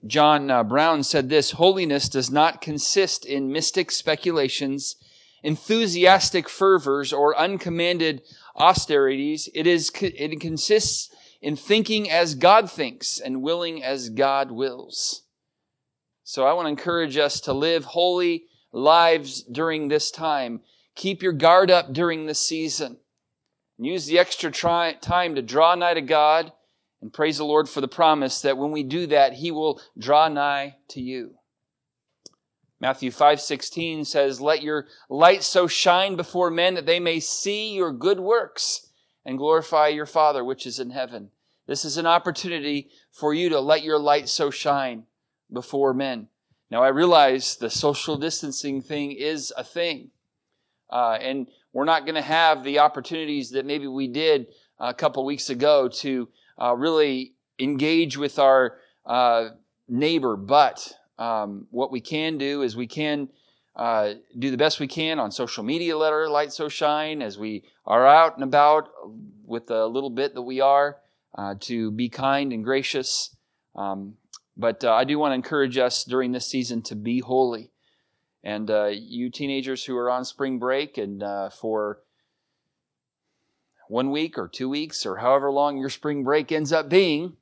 John 0.07 0.51
uh, 0.51 0.65
Brown 0.65 1.03
said 1.03 1.29
this 1.29 1.53
Holiness 1.53 2.09
does 2.09 2.31
not 2.31 2.61
consist 2.61 3.25
in 3.25 3.53
mystic 3.53 3.91
speculations 3.91 4.97
enthusiastic 5.45 6.49
fervors 6.49 7.13
or 7.13 7.39
uncommanded 7.39 8.23
austerities. 8.57 9.49
It 9.55 9.67
is, 9.67 9.93
it 10.01 10.41
consists 10.41 11.15
in 11.41 11.55
thinking 11.55 12.11
as 12.11 12.35
God 12.35 12.71
thinks 12.71 13.21
and 13.21 13.43
willing 13.43 13.85
as 13.85 14.09
God 14.09 14.51
wills. 14.51 15.23
So 16.25 16.47
I 16.47 16.55
want 16.55 16.67
to 16.67 16.71
encourage 16.71 17.19
us 17.19 17.41
to 17.43 17.53
live 17.53 17.85
holy 17.85 18.47
lives 18.73 19.43
during 19.43 19.89
this 19.89 20.11
time. 20.11 20.63
Keep 20.97 21.23
your 21.23 21.35
guard 21.35 21.71
up 21.71 21.93
during 21.93 22.25
this 22.25 22.41
season. 22.41 22.97
Use 23.79 24.07
the 24.07 24.19
extra 24.19 24.51
try, 24.51 24.93
time 24.93 25.35
to 25.35 25.43
draw 25.43 25.75
nigh 25.75 25.95
to 25.95 26.01
God 26.01 26.53
and 27.01 27.13
praise 27.13 27.39
the 27.39 27.45
Lord 27.45 27.69
for 27.69 27.81
the 27.81 27.89
promise 27.89 28.41
that 28.41 28.57
when 28.57 28.71
we 28.71 28.83
do 28.83 29.07
that, 29.09 29.35
He 29.35 29.51
will 29.51 29.81
draw 29.99 30.29
nigh 30.29 30.77
to 30.89 31.01
you. 31.01 31.35
Matthew 32.81 33.11
5:16 33.11 34.05
says, 34.05 34.41
"Let 34.41 34.63
your 34.63 34.87
light 35.09 35.43
so 35.43 35.67
shine 35.67 36.17
before 36.17 36.51
men 36.51 36.75
that 36.75 36.87
they 36.87 37.01
may 37.01 37.19
see 37.21 37.73
your 37.73 37.93
good 37.93 38.21
works 38.21 38.91
and 39.25 39.39
glorify 39.39 39.89
your 39.89 40.07
Father 40.07 40.45
which 40.45 40.67
is 40.67 40.79
in 40.79 40.91
heaven." 40.91 41.31
This 41.67 41.85
is 41.85 41.97
an 41.97 42.07
opportunity 42.07 42.91
for 43.11 43.33
you 43.33 43.49
to 43.49 43.61
let 43.61 43.83
your 43.83 43.99
light 43.99 44.29
so 44.29 44.51
shine 44.51 45.07
before 45.53 45.95
men. 45.95 46.29
Now 46.71 46.83
I 46.83 46.89
realize 46.89 47.57
the 47.57 47.71
social 47.71 48.17
distancing 48.17 48.83
thing 48.83 49.13
is 49.13 49.53
a 49.57 49.65
thing. 49.65 50.11
Uh, 50.91 51.19
and 51.21 51.49
we're 51.75 51.85
not 51.85 52.07
going 52.07 52.15
to 52.15 52.23
have 52.23 52.65
the 52.65 52.79
opportunities 52.79 53.51
that 53.51 53.67
maybe 53.67 53.87
we 53.87 54.09
did 54.09 54.47
a 54.79 54.95
couple 54.95 55.25
weeks 55.27 55.51
ago 55.51 55.89
to 55.89 56.29
uh, 56.61 56.75
really 56.75 57.35
engage 57.59 58.17
with 58.17 58.39
our 58.39 58.79
uh, 59.05 59.49
neighbor. 59.89 60.37
But 60.37 60.91
um, 61.19 61.67
what 61.71 61.91
we 61.91 62.01
can 62.01 62.39
do 62.39 62.63
is 62.63 62.77
we 62.77 62.87
can 62.87 63.29
uh, 63.77 64.15
do 64.39 64.53
the 64.53 64.57
best 64.57 64.79
we 64.79 64.87
can 64.87 65.19
on 65.19 65.33
social 65.33 65.65
media, 65.65 65.99
let 65.99 66.13
our 66.13 66.29
light 66.29 66.53
so 66.53 66.69
shine 66.69 67.21
as 67.21 67.37
we 67.37 67.65
are 67.85 68.07
out 68.07 68.37
and 68.37 68.45
about 68.45 68.89
with 69.45 69.67
the 69.67 69.87
little 69.87 70.11
bit 70.11 70.35
that 70.35 70.43
we 70.43 70.61
are 70.61 70.99
uh, 71.37 71.57
to 71.61 71.91
be 71.91 72.09
kind 72.09 72.53
and 72.53 72.63
gracious. 72.63 73.37
Um, 73.75 74.15
but 74.57 74.85
uh, 74.85 74.95
I 74.95 75.03
do 75.03 75.19
want 75.19 75.33
to 75.33 75.35
encourage 75.35 75.77
us 75.77 76.05
during 76.05 76.31
this 76.31 76.47
season 76.47 76.83
to 76.83 76.95
be 76.95 77.19
holy. 77.19 77.73
And 78.45 78.71
uh, 78.71 78.91
you 78.93 79.31
teenagers 79.31 79.85
who 79.85 79.97
are 79.97 80.11
on 80.11 80.25
spring 80.27 80.59
break 80.59 80.99
and 80.99 81.23
uh, 81.23 81.49
for 81.49 82.01
one 83.89 84.11
week 84.11 84.37
or 84.37 84.49
two 84.49 84.69
weeks 84.69 85.07
or 85.07 85.17
however 85.17 85.51
long 85.51 85.79
your 85.79 85.89
spring 85.89 86.23
break 86.23 86.53
ends 86.53 86.71
up 86.71 86.91
being, 86.91 87.39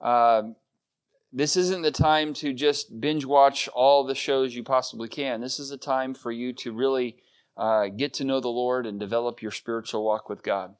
uh, 0.00 0.42
this 1.32 1.56
isn't 1.56 1.82
the 1.82 1.90
time 1.90 2.34
to 2.34 2.52
just 2.52 3.00
binge 3.00 3.24
watch 3.24 3.66
all 3.68 4.04
the 4.04 4.14
shows 4.14 4.54
you 4.54 4.62
possibly 4.62 5.08
can. 5.08 5.40
This 5.40 5.58
is 5.58 5.70
a 5.70 5.78
time 5.78 6.12
for 6.12 6.30
you 6.30 6.52
to 6.54 6.72
really 6.72 7.16
uh, 7.56 7.86
get 7.88 8.12
to 8.14 8.24
know 8.24 8.40
the 8.40 8.48
Lord 8.48 8.84
and 8.84 9.00
develop 9.00 9.40
your 9.40 9.50
spiritual 9.50 10.04
walk 10.04 10.28
with 10.28 10.42
God. 10.42 10.74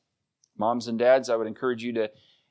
Moms 0.59 0.87
and 0.87 0.99
dads, 0.99 1.31
I 1.31 1.37
would 1.37 1.47
encourage 1.47 1.83
you 1.83 1.95
to 1.95 2.11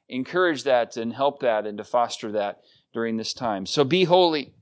encourage 0.10 0.64
that 0.64 0.98
and 0.98 1.14
help 1.14 1.40
that 1.42 1.68
and 1.68 1.78
to 1.78 1.84
foster 1.84 2.32
that 2.32 2.62
during 2.94 3.18
this 3.18 3.34
time. 3.34 3.68
So 3.68 3.84
be 3.84 4.06
holy. 4.06 4.55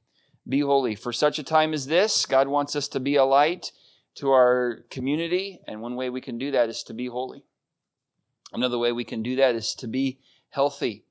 Be 0.47 0.59
holy. 0.59 0.95
For 0.95 1.13
such 1.13 1.39
a 1.39 1.43
time 1.43 1.73
as 1.73 1.87
this, 1.87 2.25
God 2.25 2.47
wants 2.47 2.75
us 2.75 2.87
to 2.89 2.99
be 2.99 3.15
a 3.15 3.23
light 3.23 3.71
to 4.15 4.31
our 4.31 4.85
community, 4.89 5.61
and 5.67 5.81
one 5.81 5.95
way 5.95 6.09
we 6.09 6.21
can 6.21 6.37
do 6.37 6.51
that 6.51 6.69
is 6.69 6.83
to 6.83 6.93
be 6.93 7.07
holy. 7.07 7.45
Another 8.51 8.77
way 8.77 8.91
we 8.91 9.03
can 9.03 9.23
do 9.23 9.35
that 9.37 9.55
is 9.55 9.73
to 9.75 9.87
be 9.87 10.19
healthy. 10.49 11.05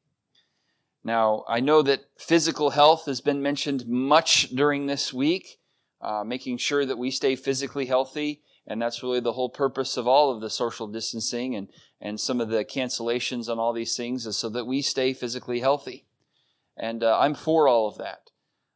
Now, 1.05 1.45
I 1.49 1.61
know 1.61 1.83
that 1.83 2.05
physical 2.17 2.71
health 2.71 3.07
has 3.07 3.21
been 3.21 3.43
mentioned 3.43 3.89
much 3.89 4.51
during 4.51 4.87
this 4.87 5.13
week, 5.13 5.59
uh, 6.01 6.23
making 6.25 6.59
sure 6.59 6.87
that 6.87 6.99
we 6.99 7.11
stay 7.11 7.35
physically 7.35 7.87
healthy. 7.87 8.43
And 8.67 8.81
that's 8.81 9.03
really 9.03 9.19
the 9.19 9.33
whole 9.33 9.51
purpose 9.51 9.97
of 9.97 10.07
all 10.07 10.31
of 10.31 10.41
the 10.41 10.51
social 10.51 10.87
distancing 10.87 11.57
and, 11.57 11.69
and 12.01 12.21
some 12.21 12.41
of 12.41 12.49
the 12.49 12.65
cancellations 12.65 13.49
on 13.49 13.59
all 13.59 13.73
these 13.73 13.97
things 13.97 14.25
is 14.25 14.37
so 14.37 14.49
that 14.51 14.67
we 14.67 14.83
stay 14.83 15.13
physically 15.13 15.59
healthy. 15.59 16.05
And 16.77 17.03
uh, 17.03 17.19
I'm 17.19 17.35
for 17.35 17.67
all 17.67 17.89
of 17.89 17.99
that. 17.99 18.31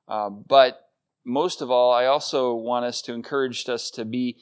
Uh, 0.08 0.30
but 0.30 0.90
most 1.24 1.60
of 1.60 1.70
all, 1.70 1.92
I 1.92 2.06
also 2.06 2.54
want 2.54 2.84
us 2.84 3.02
to 3.02 3.12
encourage 3.12 3.68
us 3.68 3.90
to 3.90 4.04
be 4.04 4.36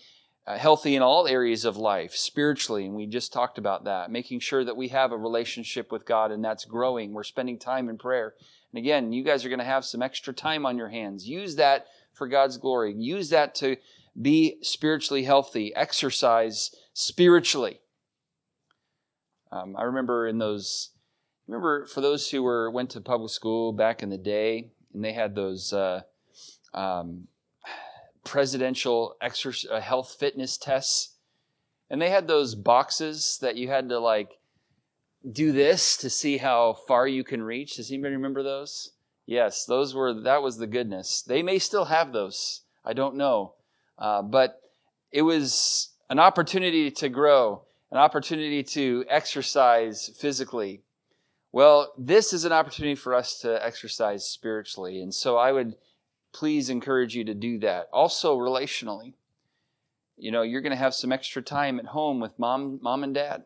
uh, 0.46 0.58
healthy 0.58 0.94
in 0.94 1.02
all 1.02 1.26
areas 1.26 1.64
of 1.64 1.76
life, 1.76 2.14
spiritually, 2.14 2.84
and 2.84 2.94
we 2.94 3.06
just 3.06 3.32
talked 3.32 3.56
about 3.56 3.84
that, 3.84 4.10
making 4.10 4.40
sure 4.40 4.62
that 4.62 4.76
we 4.76 4.88
have 4.88 5.10
a 5.10 5.16
relationship 5.16 5.90
with 5.90 6.04
God 6.04 6.30
and 6.30 6.44
that's 6.44 6.66
growing. 6.66 7.12
We're 7.12 7.24
spending 7.24 7.58
time 7.58 7.88
in 7.88 7.96
prayer. 7.96 8.34
And 8.72 8.78
again, 8.78 9.12
you 9.12 9.24
guys 9.24 9.44
are 9.44 9.48
going 9.48 9.60
to 9.60 9.64
have 9.64 9.86
some 9.86 10.02
extra 10.02 10.34
time 10.34 10.66
on 10.66 10.76
your 10.76 10.90
hands. 10.90 11.26
Use 11.26 11.56
that 11.56 11.86
for 12.12 12.28
God's 12.28 12.58
glory. 12.58 12.92
Use 12.92 13.30
that 13.30 13.54
to 13.56 13.76
be 14.20 14.58
spiritually 14.60 15.24
healthy, 15.24 15.74
exercise 15.74 16.74
spiritually. 16.92 17.80
Um, 19.50 19.76
I 19.78 19.84
remember 19.84 20.26
in 20.26 20.38
those, 20.38 20.90
remember 21.46 21.86
for 21.86 22.00
those 22.00 22.30
who 22.30 22.42
were 22.42 22.70
went 22.70 22.90
to 22.90 23.00
public 23.00 23.30
school 23.30 23.72
back 23.72 24.02
in 24.02 24.10
the 24.10 24.18
day, 24.18 24.72
and 24.94 25.04
they 25.04 25.12
had 25.12 25.34
those 25.34 25.72
uh, 25.72 26.02
um, 26.72 27.26
presidential 28.24 29.16
uh, 29.20 29.80
health 29.80 30.16
fitness 30.18 30.56
tests. 30.56 31.10
And 31.90 32.00
they 32.00 32.10
had 32.10 32.26
those 32.26 32.54
boxes 32.54 33.38
that 33.42 33.56
you 33.56 33.68
had 33.68 33.88
to 33.90 33.98
like 33.98 34.38
do 35.30 35.52
this 35.52 35.96
to 35.98 36.10
see 36.10 36.38
how 36.38 36.72
far 36.72 37.06
you 37.06 37.24
can 37.24 37.42
reach. 37.42 37.76
Does 37.76 37.90
anybody 37.90 38.14
remember 38.14 38.42
those? 38.42 38.92
Yes, 39.26 39.64
those 39.64 39.94
were, 39.94 40.12
that 40.22 40.42
was 40.42 40.58
the 40.58 40.66
goodness. 40.66 41.22
They 41.22 41.42
may 41.42 41.58
still 41.58 41.86
have 41.86 42.12
those. 42.12 42.62
I 42.84 42.92
don't 42.92 43.16
know. 43.16 43.54
Uh, 43.98 44.22
but 44.22 44.60
it 45.12 45.22
was 45.22 45.90
an 46.10 46.18
opportunity 46.18 46.90
to 46.90 47.08
grow, 47.08 47.62
an 47.90 47.98
opportunity 47.98 48.62
to 48.62 49.04
exercise 49.08 50.10
physically. 50.18 50.82
Well, 51.54 51.92
this 51.96 52.32
is 52.32 52.44
an 52.44 52.50
opportunity 52.50 52.96
for 52.96 53.14
us 53.14 53.38
to 53.42 53.64
exercise 53.64 54.26
spiritually. 54.26 55.00
And 55.00 55.14
so 55.14 55.36
I 55.36 55.52
would 55.52 55.76
please 56.32 56.68
encourage 56.68 57.14
you 57.14 57.22
to 57.26 57.32
do 57.32 57.60
that. 57.60 57.86
Also, 57.92 58.36
relationally. 58.36 59.14
You 60.16 60.32
know, 60.32 60.42
you're 60.42 60.62
going 60.62 60.72
to 60.72 60.76
have 60.76 60.96
some 60.96 61.12
extra 61.12 61.42
time 61.42 61.78
at 61.78 61.86
home 61.86 62.18
with 62.18 62.36
mom, 62.40 62.80
mom 62.82 63.04
and 63.04 63.14
dad. 63.14 63.44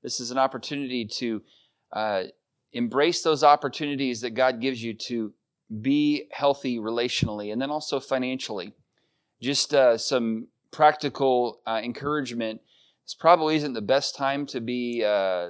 This 0.00 0.20
is 0.20 0.30
an 0.30 0.38
opportunity 0.38 1.04
to 1.06 1.42
uh, 1.92 2.22
embrace 2.72 3.24
those 3.24 3.42
opportunities 3.42 4.20
that 4.20 4.30
God 4.30 4.60
gives 4.60 4.80
you 4.80 4.94
to 5.08 5.32
be 5.80 6.28
healthy 6.30 6.78
relationally 6.78 7.52
and 7.52 7.60
then 7.60 7.70
also 7.72 7.98
financially. 7.98 8.74
Just 9.42 9.74
uh, 9.74 9.98
some 9.98 10.46
practical 10.70 11.62
uh, 11.66 11.80
encouragement. 11.82 12.60
This 13.04 13.14
probably 13.14 13.56
isn't 13.56 13.72
the 13.72 13.82
best 13.82 14.14
time 14.14 14.46
to 14.46 14.60
be 14.60 15.02
uh, 15.04 15.48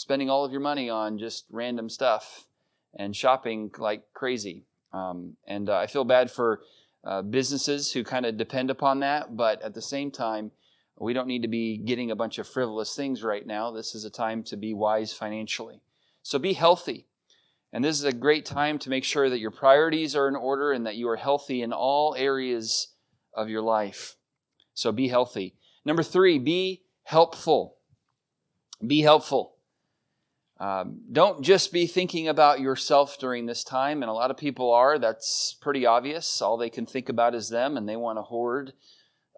spending 0.00 0.30
all 0.30 0.46
of 0.46 0.50
your 0.50 0.62
money 0.62 0.88
on 0.88 1.18
just 1.18 1.44
random 1.50 1.90
stuff 1.90 2.46
and 2.94 3.14
shopping 3.14 3.70
like 3.76 4.02
crazy. 4.14 4.64
Um, 4.94 5.36
and 5.46 5.68
uh, 5.68 5.76
I 5.76 5.88
feel 5.88 6.04
bad 6.04 6.30
for 6.30 6.62
uh, 7.04 7.20
businesses 7.20 7.92
who 7.92 8.02
kind 8.02 8.24
of 8.24 8.38
depend 8.38 8.70
upon 8.70 9.00
that, 9.00 9.36
but 9.36 9.60
at 9.60 9.74
the 9.74 9.82
same 9.82 10.10
time, 10.10 10.52
we 10.98 11.12
don't 11.12 11.26
need 11.26 11.42
to 11.42 11.48
be 11.48 11.76
getting 11.76 12.10
a 12.10 12.16
bunch 12.16 12.38
of 12.38 12.48
frivolous 12.48 12.96
things 12.96 13.22
right 13.22 13.46
now. 13.46 13.70
This 13.70 13.94
is 13.94 14.06
a 14.06 14.10
time 14.10 14.42
to 14.44 14.56
be 14.56 14.72
wise 14.72 15.12
financially. 15.12 15.82
So 16.22 16.38
be 16.38 16.54
healthy. 16.54 17.06
And 17.70 17.84
this 17.84 17.98
is 17.98 18.04
a 18.04 18.12
great 18.12 18.46
time 18.46 18.78
to 18.78 18.90
make 18.90 19.04
sure 19.04 19.28
that 19.28 19.38
your 19.38 19.50
priorities 19.50 20.16
are 20.16 20.28
in 20.28 20.36
order 20.36 20.72
and 20.72 20.86
that 20.86 20.96
you 20.96 21.10
are 21.10 21.16
healthy 21.16 21.60
in 21.60 21.74
all 21.74 22.14
areas 22.16 22.88
of 23.34 23.50
your 23.50 23.62
life. 23.62 24.16
So 24.72 24.92
be 24.92 25.08
healthy. 25.08 25.56
Number 25.84 26.02
three, 26.02 26.38
be 26.38 26.82
helpful. 27.04 27.76
Be 28.84 29.02
helpful. 29.02 29.56
Um, 30.60 31.00
don't 31.10 31.42
just 31.42 31.72
be 31.72 31.86
thinking 31.86 32.28
about 32.28 32.60
yourself 32.60 33.18
during 33.18 33.46
this 33.46 33.64
time, 33.64 34.02
and 34.02 34.10
a 34.10 34.14
lot 34.14 34.30
of 34.30 34.36
people 34.36 34.70
are. 34.72 34.98
That's 34.98 35.56
pretty 35.62 35.86
obvious. 35.86 36.42
All 36.42 36.58
they 36.58 36.68
can 36.68 36.84
think 36.84 37.08
about 37.08 37.34
is 37.34 37.48
them, 37.48 37.78
and 37.78 37.88
they 37.88 37.96
want 37.96 38.18
to 38.18 38.22
hoard 38.22 38.74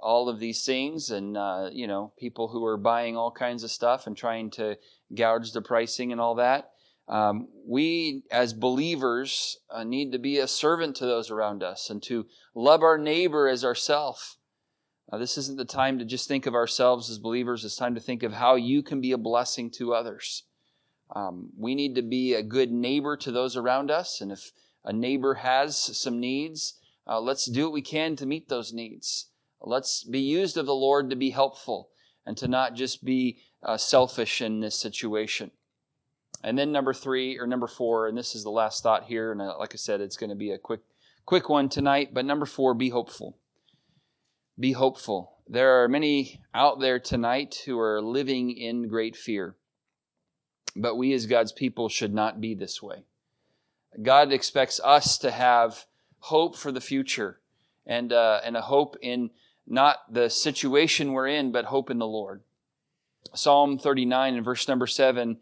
all 0.02 0.28
of 0.28 0.40
these 0.40 0.64
things. 0.64 1.10
And, 1.10 1.36
uh, 1.36 1.70
you 1.72 1.86
know, 1.86 2.12
people 2.18 2.48
who 2.48 2.64
are 2.66 2.76
buying 2.76 3.16
all 3.16 3.30
kinds 3.30 3.62
of 3.62 3.70
stuff 3.70 4.08
and 4.08 4.16
trying 4.16 4.50
to 4.52 4.76
gouge 5.14 5.52
the 5.52 5.62
pricing 5.62 6.10
and 6.10 6.20
all 6.20 6.34
that. 6.34 6.70
Um, 7.06 7.48
we, 7.68 8.24
as 8.32 8.52
believers, 8.52 9.58
uh, 9.70 9.84
need 9.84 10.10
to 10.12 10.18
be 10.18 10.38
a 10.38 10.48
servant 10.48 10.96
to 10.96 11.06
those 11.06 11.30
around 11.30 11.62
us 11.62 11.88
and 11.88 12.02
to 12.04 12.26
love 12.54 12.82
our 12.82 12.98
neighbor 12.98 13.48
as 13.48 13.64
ourself. 13.64 14.38
Uh, 15.12 15.18
this 15.18 15.38
isn't 15.38 15.58
the 15.58 15.64
time 15.64 16.00
to 16.00 16.04
just 16.04 16.26
think 16.26 16.46
of 16.46 16.54
ourselves 16.54 17.10
as 17.10 17.18
believers. 17.18 17.64
It's 17.64 17.76
time 17.76 17.94
to 17.94 18.00
think 18.00 18.24
of 18.24 18.32
how 18.32 18.56
you 18.56 18.82
can 18.82 19.00
be 19.00 19.12
a 19.12 19.18
blessing 19.18 19.70
to 19.72 19.94
others. 19.94 20.44
Um, 21.14 21.50
we 21.58 21.74
need 21.74 21.94
to 21.96 22.02
be 22.02 22.34
a 22.34 22.42
good 22.42 22.72
neighbor 22.72 23.16
to 23.18 23.30
those 23.30 23.56
around 23.56 23.90
us. 23.90 24.20
And 24.20 24.32
if 24.32 24.52
a 24.84 24.92
neighbor 24.92 25.34
has 25.34 25.76
some 25.76 26.18
needs, 26.18 26.78
uh, 27.06 27.20
let's 27.20 27.46
do 27.46 27.64
what 27.64 27.72
we 27.72 27.82
can 27.82 28.16
to 28.16 28.26
meet 28.26 28.48
those 28.48 28.72
needs. 28.72 29.28
Let's 29.60 30.04
be 30.04 30.20
used 30.20 30.56
of 30.56 30.66
the 30.66 30.74
Lord 30.74 31.10
to 31.10 31.16
be 31.16 31.30
helpful 31.30 31.90
and 32.26 32.36
to 32.38 32.48
not 32.48 32.74
just 32.74 33.04
be 33.04 33.38
uh, 33.62 33.76
selfish 33.76 34.40
in 34.40 34.60
this 34.60 34.78
situation. 34.78 35.50
And 36.42 36.58
then 36.58 36.72
number 36.72 36.92
three 36.92 37.38
or 37.38 37.46
number 37.46 37.68
four, 37.68 38.08
and 38.08 38.16
this 38.16 38.34
is 38.34 38.42
the 38.42 38.50
last 38.50 38.82
thought 38.82 39.04
here. 39.04 39.30
And 39.30 39.40
uh, 39.40 39.56
like 39.58 39.74
I 39.74 39.76
said, 39.76 40.00
it's 40.00 40.16
going 40.16 40.30
to 40.30 40.36
be 40.36 40.50
a 40.50 40.58
quick, 40.58 40.80
quick 41.26 41.48
one 41.48 41.68
tonight. 41.68 42.12
But 42.12 42.24
number 42.24 42.46
four, 42.46 42.74
be 42.74 42.88
hopeful. 42.88 43.38
Be 44.58 44.72
hopeful. 44.72 45.36
There 45.48 45.82
are 45.82 45.88
many 45.88 46.40
out 46.54 46.80
there 46.80 46.98
tonight 46.98 47.62
who 47.66 47.78
are 47.78 48.00
living 48.00 48.50
in 48.50 48.88
great 48.88 49.16
fear. 49.16 49.56
But 50.74 50.96
we 50.96 51.12
as 51.12 51.26
God's 51.26 51.52
people 51.52 51.88
should 51.88 52.14
not 52.14 52.40
be 52.40 52.54
this 52.54 52.82
way. 52.82 53.04
God 54.00 54.32
expects 54.32 54.80
us 54.82 55.18
to 55.18 55.30
have 55.30 55.84
hope 56.20 56.56
for 56.56 56.72
the 56.72 56.80
future 56.80 57.40
and, 57.86 58.12
uh, 58.12 58.40
and 58.44 58.56
a 58.56 58.62
hope 58.62 58.96
in 59.02 59.30
not 59.66 60.12
the 60.12 60.30
situation 60.30 61.12
we're 61.12 61.28
in, 61.28 61.52
but 61.52 61.66
hope 61.66 61.90
in 61.90 61.98
the 61.98 62.06
Lord. 62.06 62.42
Psalm 63.34 63.78
39 63.78 64.36
and 64.36 64.44
verse 64.44 64.66
number 64.66 64.86
7, 64.86 65.38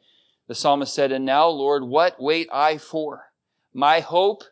the 0.47 0.55
psalmist 0.55 0.95
said, 0.95 1.13
And 1.13 1.25
now, 1.25 1.49
Lord, 1.49 1.85
what 1.85 2.21
wait 2.21 2.49
I 2.53 2.79
for? 2.79 3.33
My 3.73 4.01
hope 4.01 4.45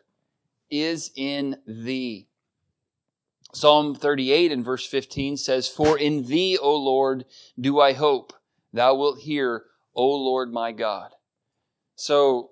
is 0.69 1.11
in 1.15 1.57
thee. 1.67 2.27
Psalm 3.53 3.95
38 3.95 4.51
and 4.51 4.63
verse 4.63 4.85
15 4.85 5.37
says, 5.37 5.67
For 5.67 5.97
in 5.97 6.25
thee, 6.25 6.57
O 6.57 6.75
Lord, 6.75 7.25
do 7.59 7.79
I 7.79 7.93
hope. 7.93 8.33
Thou 8.71 8.95
wilt 8.95 9.19
hear 9.19 9.65
O 9.99 10.15
Lord 10.15 10.53
my 10.53 10.71
God. 10.71 11.11
So 11.95 12.51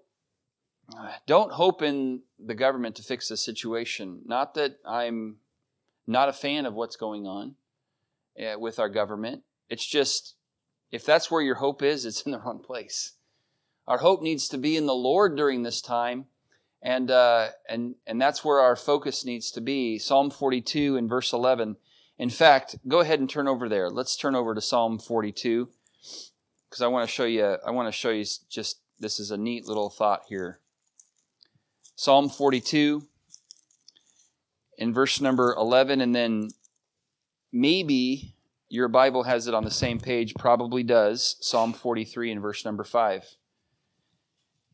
don't 1.25 1.53
hope 1.53 1.81
in 1.81 2.23
the 2.37 2.55
government 2.55 2.97
to 2.97 3.03
fix 3.03 3.29
the 3.29 3.37
situation. 3.37 4.19
Not 4.25 4.53
that 4.55 4.79
I'm 4.85 5.37
not 6.05 6.27
a 6.27 6.33
fan 6.33 6.65
of 6.65 6.73
what's 6.73 6.97
going 6.97 7.25
on 7.25 7.55
eh, 8.37 8.55
with 8.55 8.79
our 8.79 8.89
government. 8.89 9.43
It's 9.69 9.85
just, 9.85 10.35
if 10.91 11.05
that's 11.05 11.31
where 11.31 11.41
your 11.41 11.55
hope 11.55 11.81
is, 11.81 12.05
it's 12.05 12.23
in 12.23 12.33
the 12.33 12.39
wrong 12.39 12.59
place. 12.59 13.13
Our 13.87 13.99
hope 13.99 14.21
needs 14.21 14.49
to 14.49 14.57
be 14.57 14.75
in 14.75 14.85
the 14.85 14.93
Lord 14.93 15.37
during 15.37 15.63
this 15.63 15.81
time, 15.81 16.25
and 16.81 17.09
uh, 17.09 17.51
and 17.69 17.95
and 18.05 18.21
that's 18.21 18.43
where 18.43 18.59
our 18.59 18.75
focus 18.75 19.23
needs 19.23 19.51
to 19.51 19.61
be. 19.61 19.97
Psalm 19.97 20.31
42 20.31 20.97
and 20.97 21.07
verse 21.07 21.31
11. 21.31 21.77
In 22.17 22.29
fact, 22.29 22.75
go 22.89 22.99
ahead 22.99 23.21
and 23.21 23.29
turn 23.29 23.47
over 23.47 23.69
there. 23.69 23.89
Let's 23.89 24.17
turn 24.17 24.35
over 24.35 24.53
to 24.53 24.59
Psalm 24.59 24.99
42 24.99 25.69
because 26.69 26.81
I 26.81 26.87
want 26.87 27.07
to 27.07 27.13
show 27.13 27.25
you. 27.25 27.57
I 27.65 27.71
want 27.71 27.87
to 27.87 27.91
show 27.91 28.09
you 28.09 28.25
just 28.49 28.79
this 28.99 29.19
is 29.19 29.31
a 29.31 29.37
neat 29.37 29.65
little 29.65 29.89
thought 29.89 30.23
here. 30.27 30.59
Psalm 31.95 32.29
42 32.29 33.03
in 34.77 34.93
verse 34.93 35.19
number 35.19 35.55
11, 35.57 36.01
and 36.01 36.15
then 36.15 36.49
maybe 37.51 38.35
your 38.69 38.87
Bible 38.87 39.23
has 39.23 39.47
it 39.47 39.53
on 39.53 39.63
the 39.63 39.71
same 39.71 39.99
page, 39.99 40.35
probably 40.35 40.83
does. 40.83 41.37
Psalm 41.39 41.73
43 41.73 42.31
in 42.31 42.39
verse 42.39 42.63
number 42.63 42.83
5. 42.83 43.37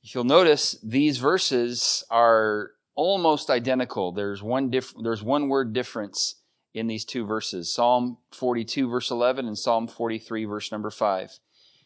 If 0.04 0.14
you'll 0.14 0.26
notice, 0.26 0.78
these 0.84 1.18
verses 1.18 2.04
are 2.10 2.72
almost 2.96 3.50
identical. 3.50 4.12
There's 4.12 4.44
one 4.44 4.70
diff- 4.70 4.94
there's 5.02 5.24
one 5.24 5.48
word 5.48 5.74
difference 5.74 6.36
in 6.74 6.88
these 6.88 7.06
two 7.06 7.26
verses. 7.26 7.74
Psalm 7.74 8.18
42 8.32 8.90
verse 8.90 9.10
11 9.10 9.48
and 9.48 9.58
Psalm 9.58 9.88
43 9.88 10.46
verse 10.46 10.72
number 10.72 10.90
5. 10.90 11.40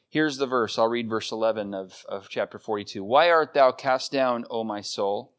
Here's 0.10 0.38
the 0.38 0.48
verse. 0.48 0.80
I'll 0.80 0.88
read 0.88 1.10
verse 1.10 1.32
11 1.32 1.74
of, 1.74 2.06
of 2.08 2.30
chapter 2.30 2.58
42. 2.58 3.04
Why 3.04 3.30
art 3.30 3.54
thou 3.54 3.72
cast 3.72 4.12
down, 4.12 4.46
O 4.50 4.64
my 4.64 4.82
soul? 4.82 5.34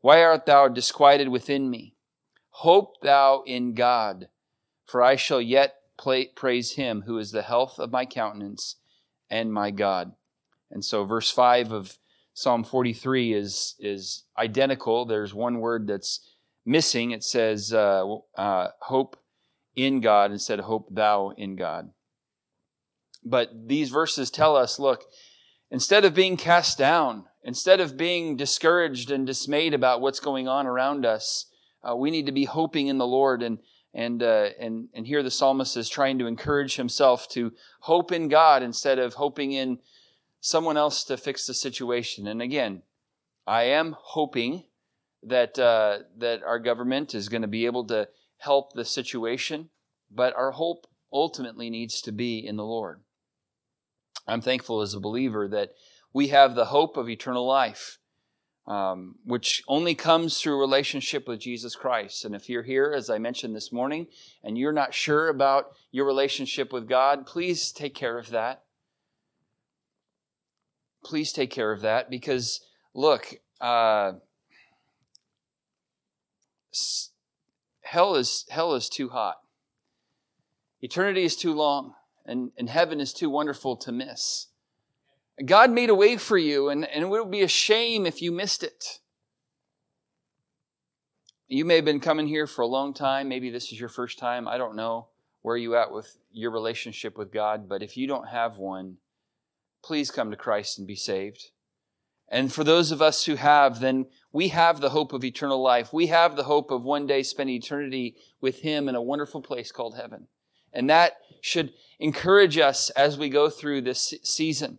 Why 0.00 0.22
art 0.22 0.46
thou 0.46 0.68
disquieted 0.68 1.28
within 1.28 1.70
me? 1.70 1.94
Hope 2.50 3.00
thou 3.00 3.44
in 3.46 3.74
God, 3.74 4.28
for 4.84 5.02
I 5.02 5.16
shall 5.16 5.40
yet 5.40 5.76
praise 6.34 6.72
him 6.72 7.02
who 7.06 7.16
is 7.18 7.30
the 7.30 7.42
health 7.42 7.78
of 7.78 7.92
my 7.92 8.04
countenance 8.04 8.76
and 9.30 9.52
my 9.52 9.70
God. 9.70 10.12
And 10.70 10.84
so 10.84 11.04
verse 11.04 11.30
5 11.30 11.70
of 11.70 11.98
Psalm 12.34 12.64
43 12.64 13.34
is, 13.34 13.76
is 13.78 14.24
identical. 14.36 15.04
There's 15.04 15.32
one 15.32 15.60
word 15.60 15.86
that's 15.86 16.34
missing. 16.66 17.12
It 17.12 17.22
says, 17.22 17.72
uh, 17.72 18.04
uh, 18.36 18.68
hope 18.80 19.16
in 19.76 20.00
God 20.00 20.32
instead 20.32 20.58
of 20.58 20.64
hope 20.64 20.88
thou 20.90 21.30
in 21.36 21.56
God. 21.56 21.90
But 23.24 23.68
these 23.68 23.90
verses 23.90 24.30
tell 24.30 24.56
us 24.56 24.78
look, 24.78 25.04
instead 25.70 26.04
of 26.04 26.14
being 26.14 26.36
cast 26.36 26.78
down, 26.78 27.26
instead 27.42 27.80
of 27.80 27.96
being 27.96 28.36
discouraged 28.36 29.10
and 29.10 29.26
dismayed 29.26 29.74
about 29.74 30.00
what's 30.00 30.20
going 30.20 30.48
on 30.48 30.66
around 30.66 31.06
us, 31.06 31.46
uh, 31.88 31.96
we 31.96 32.10
need 32.10 32.26
to 32.26 32.32
be 32.32 32.44
hoping 32.44 32.88
in 32.88 32.98
the 32.98 33.06
Lord. 33.06 33.42
And, 33.42 33.58
and, 33.94 34.22
uh, 34.22 34.50
and, 34.58 34.88
and 34.94 35.06
here 35.06 35.22
the 35.22 35.30
psalmist 35.30 35.76
is 35.76 35.88
trying 35.88 36.18
to 36.18 36.26
encourage 36.26 36.76
himself 36.76 37.28
to 37.30 37.52
hope 37.80 38.12
in 38.12 38.28
God 38.28 38.62
instead 38.62 38.98
of 38.98 39.14
hoping 39.14 39.52
in 39.52 39.78
someone 40.40 40.76
else 40.76 41.04
to 41.04 41.16
fix 41.16 41.46
the 41.46 41.54
situation. 41.54 42.26
And 42.26 42.42
again, 42.42 42.82
I 43.46 43.64
am 43.64 43.96
hoping 43.98 44.64
that 45.22 45.58
uh, 45.58 45.98
that 46.18 46.42
our 46.42 46.58
government 46.58 47.14
is 47.14 47.28
going 47.28 47.42
to 47.42 47.48
be 47.48 47.66
able 47.66 47.86
to 47.86 48.08
help 48.38 48.72
the 48.72 48.84
situation, 48.84 49.70
but 50.10 50.34
our 50.34 50.50
hope 50.52 50.86
ultimately 51.12 51.70
needs 51.70 52.00
to 52.02 52.12
be 52.12 52.38
in 52.38 52.56
the 52.56 52.64
Lord. 52.64 53.00
I'm 54.26 54.40
thankful 54.40 54.80
as 54.80 54.94
a 54.94 55.00
believer 55.00 55.48
that 55.48 55.72
we 56.12 56.28
have 56.28 56.54
the 56.54 56.66
hope 56.66 56.96
of 56.96 57.08
eternal 57.08 57.46
life, 57.46 57.98
um, 58.66 59.16
which 59.24 59.62
only 59.66 59.94
comes 59.94 60.38
through 60.38 60.60
relationship 60.60 61.26
with 61.26 61.40
Jesus 61.40 61.74
Christ. 61.74 62.24
And 62.24 62.34
if 62.34 62.48
you're 62.48 62.62
here, 62.62 62.92
as 62.96 63.10
I 63.10 63.18
mentioned 63.18 63.56
this 63.56 63.72
morning, 63.72 64.06
and 64.44 64.56
you're 64.56 64.72
not 64.72 64.94
sure 64.94 65.28
about 65.28 65.72
your 65.90 66.06
relationship 66.06 66.72
with 66.72 66.88
God, 66.88 67.26
please 67.26 67.72
take 67.72 67.94
care 67.94 68.18
of 68.18 68.30
that 68.30 68.62
please 71.04 71.32
take 71.32 71.50
care 71.50 71.72
of 71.72 71.80
that 71.80 72.10
because 72.10 72.60
look, 72.94 73.34
uh, 73.60 74.12
hell 77.82 78.14
is 78.14 78.46
hell 78.50 78.74
is 78.74 78.88
too 78.88 79.10
hot. 79.10 79.38
Eternity 80.80 81.24
is 81.24 81.36
too 81.36 81.52
long, 81.52 81.94
and, 82.26 82.50
and 82.56 82.68
heaven 82.68 83.00
is 83.00 83.12
too 83.12 83.30
wonderful 83.30 83.76
to 83.76 83.92
miss. 83.92 84.48
God 85.44 85.70
made 85.70 85.90
a 85.90 85.94
way 85.94 86.16
for 86.16 86.38
you, 86.38 86.68
and, 86.68 86.84
and 86.88 87.04
it 87.04 87.08
would 87.08 87.30
be 87.30 87.42
a 87.42 87.48
shame 87.48 88.06
if 88.06 88.20
you 88.20 88.30
missed 88.30 88.62
it. 88.62 89.00
You 91.48 91.64
may 91.64 91.76
have 91.76 91.84
been 91.84 92.00
coming 92.00 92.26
here 92.26 92.46
for 92.46 92.62
a 92.62 92.66
long 92.66 92.94
time. 92.94 93.28
Maybe 93.28 93.50
this 93.50 93.72
is 93.72 93.80
your 93.80 93.88
first 93.88 94.18
time. 94.18 94.48
I 94.48 94.56
don't 94.56 94.76
know 94.76 95.08
where 95.42 95.56
you 95.56 95.76
at 95.76 95.92
with 95.92 96.16
your 96.30 96.50
relationship 96.50 97.18
with 97.18 97.32
God, 97.32 97.68
but 97.68 97.82
if 97.82 97.96
you 97.96 98.06
don't 98.06 98.28
have 98.28 98.58
one, 98.58 98.98
please 99.82 100.10
come 100.10 100.30
to 100.30 100.36
Christ 100.36 100.78
and 100.78 100.86
be 100.86 100.94
saved. 100.94 101.50
And 102.28 102.50
for 102.50 102.64
those 102.64 102.90
of 102.90 103.02
us 103.02 103.24
who 103.24 103.34
have, 103.34 103.80
then 103.80 104.06
we 104.32 104.48
have 104.48 104.80
the 104.80 104.90
hope 104.90 105.12
of 105.12 105.24
eternal 105.24 105.62
life. 105.62 105.92
We 105.92 106.06
have 106.06 106.36
the 106.36 106.44
hope 106.44 106.70
of 106.70 106.84
one 106.84 107.06
day 107.06 107.22
spending 107.22 107.56
eternity 107.56 108.16
with 108.40 108.60
Him 108.60 108.88
in 108.88 108.94
a 108.94 109.02
wonderful 109.02 109.42
place 109.42 109.70
called 109.70 109.96
heaven. 109.96 110.28
And 110.72 110.88
that 110.90 111.18
should 111.40 111.72
encourage 111.98 112.58
us 112.58 112.90
as 112.90 113.18
we 113.18 113.28
go 113.28 113.48
through 113.50 113.82
this 113.82 114.14
season. 114.22 114.78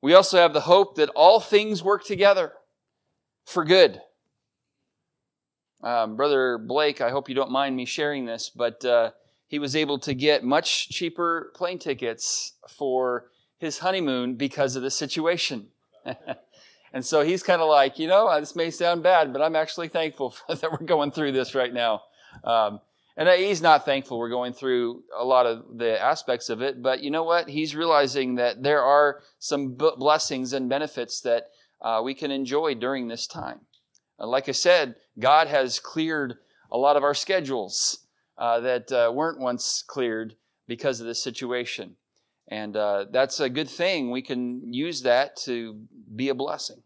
We 0.00 0.14
also 0.14 0.38
have 0.38 0.52
the 0.52 0.62
hope 0.62 0.96
that 0.96 1.10
all 1.10 1.40
things 1.40 1.82
work 1.82 2.04
together 2.04 2.52
for 3.44 3.64
good. 3.64 4.00
Um, 5.82 6.16
Brother 6.16 6.58
Blake, 6.58 7.00
I 7.00 7.10
hope 7.10 7.28
you 7.28 7.34
don't 7.34 7.50
mind 7.50 7.76
me 7.76 7.84
sharing 7.84 8.24
this, 8.24 8.50
but 8.50 8.84
uh, 8.84 9.10
he 9.48 9.58
was 9.58 9.74
able 9.74 9.98
to 10.00 10.14
get 10.14 10.44
much 10.44 10.88
cheaper 10.88 11.52
plane 11.54 11.78
tickets 11.78 12.52
for 12.68 13.26
his 13.58 13.78
honeymoon 13.78 14.34
because 14.34 14.76
of 14.76 14.82
the 14.82 14.90
situation. 14.90 15.68
and 16.92 17.04
so 17.04 17.22
he's 17.22 17.42
kind 17.42 17.60
of 17.60 17.68
like, 17.68 17.98
you 17.98 18.08
know, 18.08 18.38
this 18.40 18.56
may 18.56 18.70
sound 18.70 19.02
bad, 19.02 19.32
but 19.32 19.42
I'm 19.42 19.56
actually 19.56 19.88
thankful 19.88 20.34
that 20.48 20.70
we're 20.70 20.86
going 20.86 21.10
through 21.10 21.32
this 21.32 21.54
right 21.54 21.72
now. 21.72 22.02
Um, 22.44 22.80
and 23.16 23.28
he's 23.28 23.62
not 23.62 23.84
thankful 23.84 24.18
we're 24.18 24.28
going 24.28 24.52
through 24.52 25.02
a 25.16 25.24
lot 25.24 25.46
of 25.46 25.78
the 25.78 26.00
aspects 26.00 26.48
of 26.48 26.62
it, 26.62 26.82
but 26.82 27.02
you 27.02 27.10
know 27.10 27.24
what? 27.24 27.48
He's 27.48 27.76
realizing 27.76 28.36
that 28.36 28.62
there 28.62 28.82
are 28.82 29.20
some 29.38 29.74
b- 29.74 29.92
blessings 29.96 30.52
and 30.52 30.68
benefits 30.68 31.20
that 31.22 31.48
uh, 31.80 32.00
we 32.02 32.14
can 32.14 32.30
enjoy 32.30 32.74
during 32.74 33.08
this 33.08 33.26
time. 33.26 33.60
Uh, 34.18 34.26
like 34.26 34.48
I 34.48 34.52
said, 34.52 34.96
God 35.18 35.48
has 35.48 35.78
cleared 35.78 36.38
a 36.70 36.78
lot 36.78 36.96
of 36.96 37.02
our 37.02 37.14
schedules 37.14 38.06
uh, 38.38 38.60
that 38.60 38.90
uh, 38.90 39.12
weren't 39.12 39.40
once 39.40 39.84
cleared 39.86 40.36
because 40.66 41.00
of 41.00 41.06
this 41.06 41.22
situation. 41.22 41.96
And 42.48 42.76
uh, 42.76 43.06
that's 43.10 43.40
a 43.40 43.48
good 43.48 43.68
thing. 43.68 44.10
We 44.10 44.22
can 44.22 44.72
use 44.72 45.02
that 45.02 45.36
to 45.44 45.80
be 46.14 46.28
a 46.28 46.34
blessing. 46.34 46.82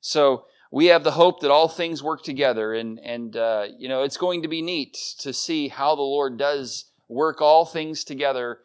So 0.00 0.46
we 0.72 0.86
have 0.86 1.04
the 1.04 1.10
hope 1.10 1.40
that 1.40 1.50
all 1.50 1.68
things 1.68 2.02
work 2.02 2.22
together. 2.24 2.72
And, 2.72 2.98
and 2.98 3.36
uh, 3.36 3.66
you 3.78 3.90
know, 3.90 4.02
it's 4.02 4.16
going 4.16 4.40
to 4.42 4.48
be 4.48 4.62
neat 4.62 4.96
to 5.18 5.32
see 5.32 5.68
how 5.68 5.94
the 5.94 6.02
Lord 6.02 6.38
does 6.38 6.86
work 7.08 7.42
all 7.42 7.66
things 7.66 8.04
together 8.04 8.60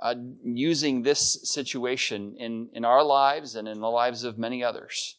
uh, 0.00 0.14
using 0.42 1.02
this 1.02 1.38
situation 1.42 2.34
in, 2.38 2.70
in 2.72 2.86
our 2.86 3.04
lives 3.04 3.56
and 3.56 3.68
in 3.68 3.80
the 3.80 3.90
lives 3.90 4.24
of 4.24 4.38
many 4.38 4.64
others. 4.64 5.18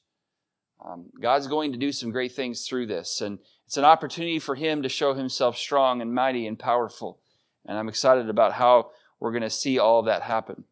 Um, 0.84 1.12
God's 1.22 1.46
going 1.46 1.74
to 1.74 1.78
do 1.78 1.92
some 1.92 2.10
great 2.10 2.32
things 2.32 2.66
through 2.68 2.88
this. 2.88 3.22
And 3.22 3.38
it's 3.68 3.78
an 3.78 3.86
opportunity 3.86 4.40
for 4.40 4.56
Him 4.56 4.82
to 4.82 4.90
show 4.90 5.14
Himself 5.14 5.56
strong 5.58 6.02
and 6.02 6.12
mighty 6.12 6.48
and 6.48 6.58
powerful. 6.58 7.20
And 7.68 7.78
I'm 7.78 7.88
excited 7.88 8.30
about 8.30 8.54
how 8.54 8.90
we're 9.20 9.32
going 9.32 9.44
to 9.44 9.50
see 9.52 9.78
all 9.78 10.00
of 10.00 10.08
that 10.08 10.24
happen. 10.24 10.64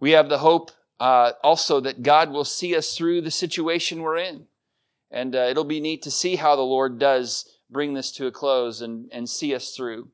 We 0.00 0.10
have 0.10 0.28
the 0.28 0.38
hope 0.38 0.72
uh, 0.98 1.32
also 1.44 1.78
that 1.78 2.02
God 2.02 2.32
will 2.32 2.44
see 2.44 2.74
us 2.74 2.96
through 2.96 3.20
the 3.20 3.30
situation 3.30 4.02
we're 4.02 4.16
in. 4.16 4.48
And 5.10 5.34
uh, 5.34 5.46
it'll 5.50 5.64
be 5.64 5.80
neat 5.80 6.02
to 6.02 6.10
see 6.10 6.36
how 6.36 6.56
the 6.56 6.62
Lord 6.62 6.98
does 6.98 7.50
bring 7.70 7.94
this 7.94 8.12
to 8.12 8.26
a 8.26 8.32
close 8.32 8.80
and, 8.80 9.08
and 9.12 9.28
see 9.28 9.54
us 9.54 9.74
through. 9.74 10.08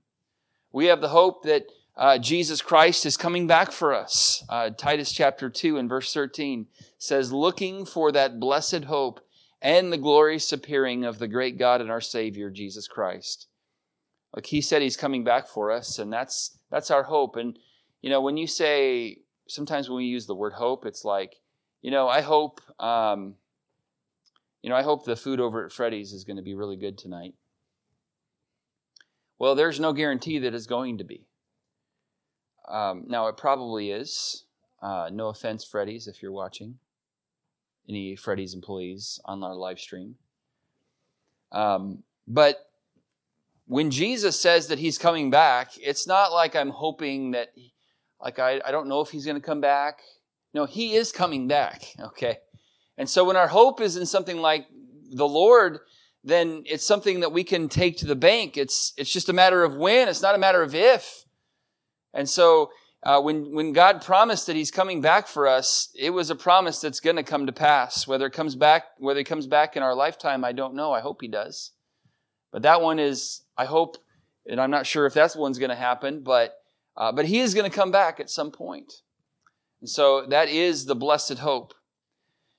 We 0.72 0.86
have 0.86 1.00
the 1.00 1.08
hope 1.08 1.44
that 1.44 1.66
uh, 1.96 2.18
Jesus 2.18 2.60
Christ 2.60 3.06
is 3.06 3.16
coming 3.16 3.46
back 3.46 3.70
for 3.70 3.94
us. 3.94 4.44
Uh, 4.48 4.70
Titus 4.70 5.12
chapter 5.12 5.48
2 5.48 5.78
and 5.78 5.88
verse 5.88 6.12
13 6.12 6.66
says, 6.98 7.32
Looking 7.32 7.84
for 7.84 8.10
that 8.12 8.40
blessed 8.40 8.84
hope 8.84 9.20
and 9.62 9.92
the 9.92 9.98
glorious 9.98 10.52
appearing 10.52 11.04
of 11.04 11.18
the 11.18 11.28
great 11.28 11.58
God 11.58 11.80
and 11.80 11.90
our 11.90 12.00
Savior, 12.00 12.50
Jesus 12.50 12.88
Christ. 12.88 13.46
Like 14.34 14.46
he 14.46 14.60
said, 14.60 14.82
he's 14.82 14.96
coming 14.96 15.22
back 15.22 15.46
for 15.46 15.70
us, 15.70 15.98
and 15.98 16.12
that's 16.12 16.58
that's 16.70 16.90
our 16.90 17.04
hope. 17.04 17.36
And 17.36 17.56
you 18.02 18.10
know, 18.10 18.20
when 18.20 18.36
you 18.36 18.48
say 18.48 19.18
sometimes 19.46 19.88
when 19.88 19.98
we 19.98 20.04
use 20.04 20.26
the 20.26 20.34
word 20.34 20.54
hope, 20.54 20.84
it's 20.84 21.04
like, 21.04 21.36
you 21.82 21.90
know, 21.90 22.08
I 22.08 22.20
hope, 22.20 22.60
um, 22.80 23.34
you 24.64 24.70
know, 24.70 24.76
I 24.76 24.82
hope 24.82 25.04
the 25.04 25.14
food 25.14 25.40
over 25.40 25.66
at 25.66 25.72
Freddy's 25.72 26.14
is 26.14 26.24
going 26.24 26.38
to 26.38 26.42
be 26.42 26.54
really 26.54 26.76
good 26.76 26.96
tonight. 26.96 27.34
Well, 29.38 29.54
there's 29.54 29.78
no 29.78 29.92
guarantee 29.92 30.38
that 30.38 30.54
it's 30.54 30.64
going 30.64 30.96
to 30.96 31.04
be. 31.04 31.26
Um, 32.66 33.04
now, 33.06 33.26
it 33.26 33.36
probably 33.36 33.90
is. 33.90 34.44
Uh, 34.80 35.10
no 35.12 35.28
offense, 35.28 35.66
Freddy's, 35.66 36.06
if 36.06 36.22
you're 36.22 36.32
watching. 36.32 36.78
Any 37.86 38.16
Freddy's 38.16 38.54
employees 38.54 39.20
on 39.26 39.42
our 39.44 39.54
live 39.54 39.78
stream. 39.78 40.14
Um, 41.52 42.02
but 42.26 42.70
when 43.66 43.90
Jesus 43.90 44.40
says 44.40 44.68
that 44.68 44.78
he's 44.78 44.96
coming 44.96 45.30
back, 45.30 45.72
it's 45.76 46.06
not 46.06 46.32
like 46.32 46.56
I'm 46.56 46.70
hoping 46.70 47.32
that, 47.32 47.52
like, 48.18 48.38
I, 48.38 48.62
I 48.64 48.70
don't 48.70 48.88
know 48.88 49.02
if 49.02 49.10
he's 49.10 49.26
going 49.26 49.38
to 49.38 49.46
come 49.46 49.60
back. 49.60 50.00
No, 50.54 50.64
he 50.64 50.94
is 50.94 51.12
coming 51.12 51.48
back, 51.48 51.84
okay? 52.00 52.38
And 52.96 53.08
so 53.08 53.24
when 53.24 53.36
our 53.36 53.48
hope 53.48 53.80
is 53.80 53.96
in 53.96 54.06
something 54.06 54.38
like 54.38 54.66
the 55.10 55.26
Lord, 55.26 55.80
then 56.22 56.62
it's 56.66 56.86
something 56.86 57.20
that 57.20 57.32
we 57.32 57.44
can 57.44 57.68
take 57.68 57.96
to 57.98 58.06
the 58.06 58.16
bank. 58.16 58.56
It's, 58.56 58.92
it's 58.96 59.12
just 59.12 59.28
a 59.28 59.32
matter 59.32 59.64
of 59.64 59.76
when, 59.76 60.08
it's 60.08 60.22
not 60.22 60.34
a 60.34 60.38
matter 60.38 60.62
of 60.62 60.74
if. 60.74 61.24
And 62.12 62.28
so, 62.28 62.70
uh, 63.02 63.20
when, 63.20 63.54
when 63.54 63.74
God 63.74 64.00
promised 64.00 64.46
that 64.46 64.56
He's 64.56 64.70
coming 64.70 65.02
back 65.02 65.26
for 65.26 65.46
us, 65.46 65.90
it 65.94 66.10
was 66.10 66.30
a 66.30 66.34
promise 66.34 66.80
that's 66.80 67.00
going 67.00 67.16
to 67.16 67.22
come 67.22 67.44
to 67.44 67.52
pass. 67.52 68.06
Whether 68.06 68.24
it 68.24 68.32
comes 68.32 68.56
back, 68.56 68.84
whether 68.96 69.18
He 69.18 69.24
comes 69.24 69.46
back 69.46 69.76
in 69.76 69.82
our 69.82 69.94
lifetime, 69.94 70.42
I 70.42 70.52
don't 70.52 70.74
know. 70.74 70.92
I 70.92 71.00
hope 71.00 71.20
He 71.20 71.28
does. 71.28 71.72
But 72.50 72.62
that 72.62 72.80
one 72.80 72.98
is, 72.98 73.42
I 73.58 73.66
hope, 73.66 73.98
and 74.46 74.58
I'm 74.58 74.70
not 74.70 74.86
sure 74.86 75.04
if 75.04 75.12
that's 75.12 75.36
one's 75.36 75.58
going 75.58 75.68
to 75.70 75.76
happen, 75.76 76.22
but 76.22 76.54
uh, 76.96 77.12
but 77.12 77.26
he 77.26 77.40
is 77.40 77.54
going 77.54 77.68
to 77.68 77.74
come 77.74 77.90
back 77.90 78.20
at 78.20 78.30
some 78.30 78.50
point. 78.50 78.92
And 79.80 79.90
so 79.90 80.26
that 80.26 80.48
is 80.48 80.86
the 80.86 80.94
blessed 80.94 81.38
hope. 81.38 81.74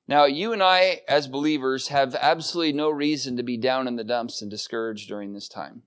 Now, 0.08 0.26
you 0.26 0.54
and 0.54 0.62
I, 0.62 1.02
as 1.08 1.28
believers, 1.28 1.88
have 1.88 2.16
absolutely 2.16 2.74
no 2.74 2.90
reason 2.90 3.38
to 3.38 3.44
be 3.44 3.58
down 3.58 3.88
in 3.88 3.96
the 3.96 4.04
dumps 4.04 4.42
and 4.42 4.52
discouraged 4.52 5.08
during 5.08 5.34
this 5.34 5.48
time. 5.48 5.82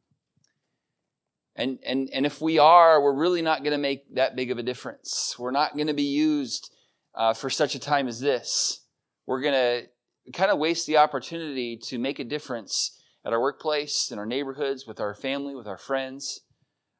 And, 1.55 1.79
and, 1.85 2.09
and 2.13 2.27
if 2.27 2.41
we 2.41 2.59
are, 2.59 3.01
we're 3.01 3.13
really 3.13 3.43
not 3.43 3.63
going 3.63 3.73
to 3.73 3.79
make 3.79 4.15
that 4.15 4.37
big 4.37 4.51
of 4.51 4.59
a 4.59 4.63
difference. 4.63 5.37
We're 5.39 5.51
not 5.51 5.75
going 5.75 5.87
to 5.89 5.95
be 5.95 6.03
used 6.03 6.71
uh, 7.15 7.35
for 7.35 7.51
such 7.51 7.75
a 7.75 7.81
time 7.81 8.09
as 8.09 8.21
this. 8.21 8.85
We're 9.27 9.41
going 9.41 9.55
to 9.55 10.33
kind 10.33 10.51
of 10.51 10.59
waste 10.59 10.87
the 10.87 10.99
opportunity 10.99 11.77
to 11.77 11.99
make 11.99 12.19
a 12.19 12.25
difference 12.25 13.01
at 13.25 13.33
our 13.33 13.41
workplace, 13.41 14.11
in 14.11 14.19
our 14.19 14.27
neighborhoods, 14.27 14.87
with 14.87 15.01
our 15.01 15.15
family, 15.15 15.55
with 15.55 15.67
our 15.67 15.79
friends. 15.79 16.41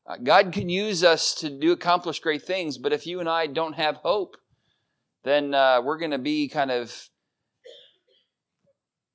Uh, 0.07 0.17
God 0.17 0.53
can 0.53 0.69
use 0.69 1.05
us 1.05 1.35
to 1.37 1.51
do 1.51 1.73
accomplish 1.73 2.21
great 2.21 2.43
things, 2.43 2.79
but 2.79 2.93
if 2.93 3.07
you 3.07 3.21
and 3.21 3.29
I 3.29 3.47
don't 3.47 3.75
have 3.75 3.97
hope, 3.97 4.37
then 5.25 5.55
uh, 5.55 5.81
we're 5.83 5.99
going 5.99 6.13
to 6.13 6.19
be 6.19 6.49
kind 6.49 6.71
of 6.71 7.09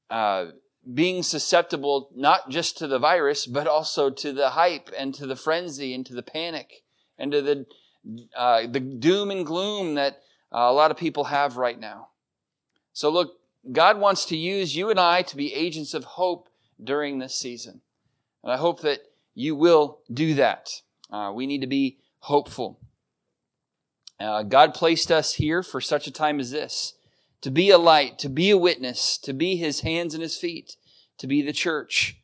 uh, 0.09 0.47
being 0.93 1.23
susceptible 1.23 2.09
not 2.15 2.49
just 2.49 2.77
to 2.77 2.87
the 2.87 2.99
virus, 2.99 3.45
but 3.45 3.67
also 3.67 4.09
to 4.09 4.33
the 4.33 4.51
hype 4.51 4.91
and 4.97 5.13
to 5.15 5.25
the 5.25 5.35
frenzy 5.35 5.93
and 5.93 6.05
to 6.05 6.13
the 6.13 6.23
panic 6.23 6.83
and 7.17 7.31
to 7.31 7.41
the 7.41 7.65
uh, 8.35 8.67
the 8.67 8.81
doom 8.81 9.31
and 9.31 9.45
gloom 9.45 9.95
that 9.95 10.21
uh, 10.53 10.57
a 10.59 10.73
lot 10.73 10.91
of 10.91 10.97
people 10.97 11.25
have 11.25 11.55
right 11.55 11.79
now. 11.79 12.09
So 12.91 13.09
look, 13.09 13.39
God 13.71 13.97
wants 13.97 14.25
to 14.25 14.37
use 14.37 14.75
you 14.75 14.89
and 14.89 14.99
I 14.99 15.21
to 15.21 15.37
be 15.37 15.53
agents 15.53 15.93
of 15.93 16.03
hope 16.03 16.49
during 16.83 17.19
this 17.19 17.33
season, 17.33 17.81
and 18.43 18.51
I 18.51 18.57
hope 18.57 18.81
that 18.81 18.99
you 19.33 19.55
will 19.55 19.99
do 20.13 20.33
that. 20.35 20.81
Uh, 21.09 21.31
we 21.33 21.47
need 21.47 21.61
to 21.61 21.67
be 21.67 21.97
hopeful. 22.19 22.79
Uh, 24.19 24.43
God 24.43 24.73
placed 24.73 25.11
us 25.11 25.33
here 25.35 25.63
for 25.63 25.81
such 25.81 26.07
a 26.07 26.11
time 26.11 26.39
as 26.39 26.51
this 26.51 26.93
to 27.41 27.51
be 27.51 27.69
a 27.69 27.77
light, 27.77 28.17
to 28.19 28.29
be 28.29 28.51
a 28.51 28.57
witness, 28.57 29.17
to 29.17 29.33
be 29.33 29.57
his 29.57 29.81
hands 29.81 30.13
and 30.13 30.23
his 30.23 30.37
feet, 30.37 30.77
to 31.17 31.27
be 31.27 31.41
the 31.41 31.51
church. 31.51 32.21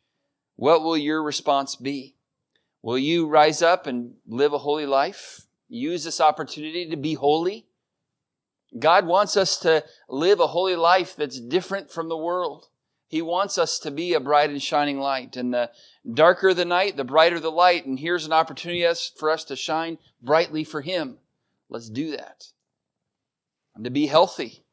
What 0.56 0.82
will 0.82 0.98
your 0.98 1.22
response 1.22 1.76
be? 1.76 2.16
Will 2.82 2.98
you 2.98 3.28
rise 3.28 3.62
up 3.62 3.86
and 3.86 4.14
live 4.26 4.54
a 4.54 4.60
holy 4.60 4.86
life? 4.86 5.42
Use 5.68 6.06
this 6.06 6.22
opportunity 6.22 6.90
to 6.90 6.96
be 6.96 7.16
holy? 7.16 7.66
God 8.78 9.06
wants 9.06 9.36
us 9.36 9.58
to 9.60 9.84
live 10.08 10.40
a 10.40 10.48
holy 10.48 10.76
life 10.76 11.16
that's 11.16 11.40
different 11.40 11.92
from 11.92 12.08
the 12.08 12.18
world. 12.18 12.68
He 13.08 13.22
wants 13.22 13.58
us 13.58 13.80
to 13.80 13.92
be 13.92 14.14
a 14.14 14.20
bright 14.20 14.52
and 14.52 14.62
shining 14.62 15.00
light. 15.00 15.36
And 15.36 15.54
the 15.54 15.72
darker 16.12 16.54
the 16.54 16.66
night, 16.66 16.96
the 16.96 17.04
brighter 17.04 17.40
the 17.40 17.52
light. 17.52 17.86
And 17.86 18.00
here's 18.00 18.26
an 18.26 18.34
opportunity 18.34 18.88
for 19.18 19.32
us 19.32 19.44
to 19.46 19.56
shine 19.56 19.98
brightly 20.22 20.64
for 20.64 20.82
Him. 20.82 21.18
Let's 21.70 21.90
do 21.90 22.12
that. 22.12 22.46
And 23.76 23.84
to 23.84 23.90
be 23.90 24.08
healthy. 24.08 24.64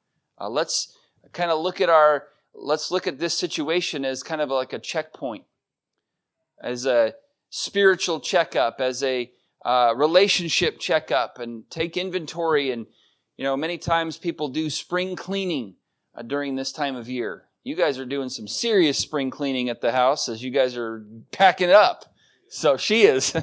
Uh, 0.40 0.48
let's 0.48 0.96
kind 1.32 1.50
of 1.50 1.60
look 1.60 1.80
at 1.80 1.88
our, 1.88 2.24
let's 2.54 2.90
look 2.90 3.06
at 3.06 3.18
this 3.18 3.34
situation 3.34 4.04
as 4.04 4.22
kind 4.22 4.40
of 4.40 4.50
like 4.50 4.72
a 4.72 4.78
checkpoint, 4.78 5.44
as 6.62 6.86
a 6.86 7.14
spiritual 7.50 8.20
checkup, 8.20 8.80
as 8.80 9.02
a 9.02 9.30
uh, 9.64 9.92
relationship 9.96 10.78
checkup, 10.78 11.38
and 11.38 11.68
take 11.70 11.96
inventory. 11.96 12.70
And, 12.70 12.86
you 13.36 13.44
know, 13.44 13.56
many 13.56 13.78
times 13.78 14.16
people 14.16 14.48
do 14.48 14.70
spring 14.70 15.16
cleaning 15.16 15.74
uh, 16.14 16.22
during 16.22 16.56
this 16.56 16.72
time 16.72 16.96
of 16.96 17.08
year. 17.08 17.44
You 17.64 17.74
guys 17.74 17.98
are 17.98 18.06
doing 18.06 18.28
some 18.28 18.46
serious 18.46 18.96
spring 18.96 19.30
cleaning 19.30 19.68
at 19.68 19.80
the 19.80 19.90
house 19.90 20.28
as 20.28 20.42
you 20.42 20.50
guys 20.50 20.76
are 20.76 21.04
packing 21.32 21.68
it 21.68 21.74
up. 21.74 22.04
So 22.48 22.76
she 22.76 23.02
is. 23.02 23.36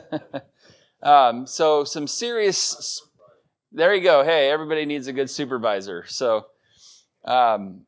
um, 1.04 1.46
so 1.46 1.84
some 1.84 2.08
serious. 2.08 3.02
There 3.76 3.96
you 3.96 4.04
go. 4.04 4.24
Hey, 4.24 4.52
everybody 4.52 4.86
needs 4.86 5.08
a 5.08 5.14
good 5.14 5.32
supervisor. 5.32 6.06
So 6.08 6.46
um, 7.26 7.88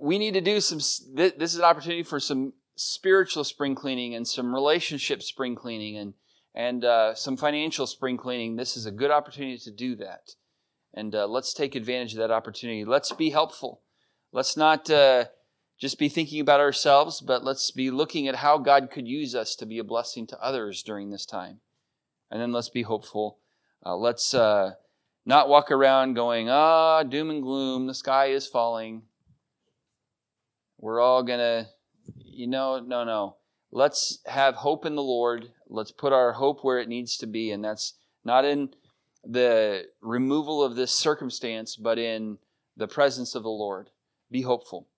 we 0.00 0.18
need 0.18 0.32
to 0.32 0.40
do 0.40 0.58
some, 0.58 0.78
this 1.14 1.52
is 1.52 1.56
an 1.56 1.64
opportunity 1.64 2.02
for 2.02 2.18
some 2.18 2.54
spiritual 2.76 3.44
spring 3.44 3.74
cleaning 3.74 4.14
and 4.14 4.26
some 4.26 4.54
relationship 4.54 5.22
spring 5.22 5.54
cleaning 5.54 5.98
and, 5.98 6.14
and 6.54 6.82
uh, 6.86 7.14
some 7.14 7.36
financial 7.36 7.86
spring 7.86 8.16
cleaning. 8.16 8.56
This 8.56 8.74
is 8.74 8.86
a 8.86 8.90
good 8.90 9.10
opportunity 9.10 9.58
to 9.58 9.70
do 9.70 9.96
that. 9.96 10.30
And 10.94 11.14
uh, 11.14 11.26
let's 11.26 11.52
take 11.52 11.74
advantage 11.74 12.14
of 12.14 12.18
that 12.20 12.30
opportunity. 12.30 12.82
Let's 12.86 13.12
be 13.12 13.28
helpful. 13.28 13.82
Let's 14.32 14.56
not 14.56 14.88
uh, 14.88 15.26
just 15.78 15.98
be 15.98 16.08
thinking 16.08 16.40
about 16.40 16.60
ourselves, 16.60 17.20
but 17.20 17.44
let's 17.44 17.70
be 17.70 17.90
looking 17.90 18.28
at 18.28 18.36
how 18.36 18.56
God 18.56 18.90
could 18.90 19.06
use 19.06 19.34
us 19.34 19.56
to 19.56 19.66
be 19.66 19.78
a 19.78 19.84
blessing 19.84 20.26
to 20.28 20.42
others 20.42 20.82
during 20.82 21.10
this 21.10 21.26
time. 21.26 21.60
And 22.30 22.40
then 22.40 22.50
let's 22.50 22.70
be 22.70 22.82
hopeful. 22.82 23.36
Uh, 23.84 23.96
let's 23.96 24.32
uh, 24.32 24.76
not 25.24 25.48
walk 25.48 25.70
around 25.70 26.14
going, 26.14 26.48
ah, 26.48 27.02
doom 27.02 27.30
and 27.30 27.42
gloom, 27.42 27.86
the 27.86 27.94
sky 27.94 28.26
is 28.26 28.46
falling. 28.46 29.02
We're 30.78 31.00
all 31.00 31.22
going 31.22 31.38
to, 31.38 31.68
you 32.16 32.46
know, 32.46 32.80
no, 32.80 33.04
no. 33.04 33.36
Let's 33.70 34.18
have 34.26 34.56
hope 34.56 34.84
in 34.84 34.96
the 34.96 35.02
Lord. 35.02 35.52
Let's 35.68 35.92
put 35.92 36.12
our 36.12 36.32
hope 36.32 36.62
where 36.62 36.78
it 36.78 36.88
needs 36.88 37.16
to 37.18 37.26
be. 37.26 37.52
And 37.52 37.64
that's 37.64 37.94
not 38.24 38.44
in 38.44 38.70
the 39.24 39.84
removal 40.00 40.62
of 40.62 40.74
this 40.74 40.92
circumstance, 40.92 41.76
but 41.76 41.98
in 41.98 42.38
the 42.76 42.88
presence 42.88 43.34
of 43.34 43.44
the 43.44 43.48
Lord. 43.48 43.90
Be 44.30 44.42
hopeful. 44.42 44.88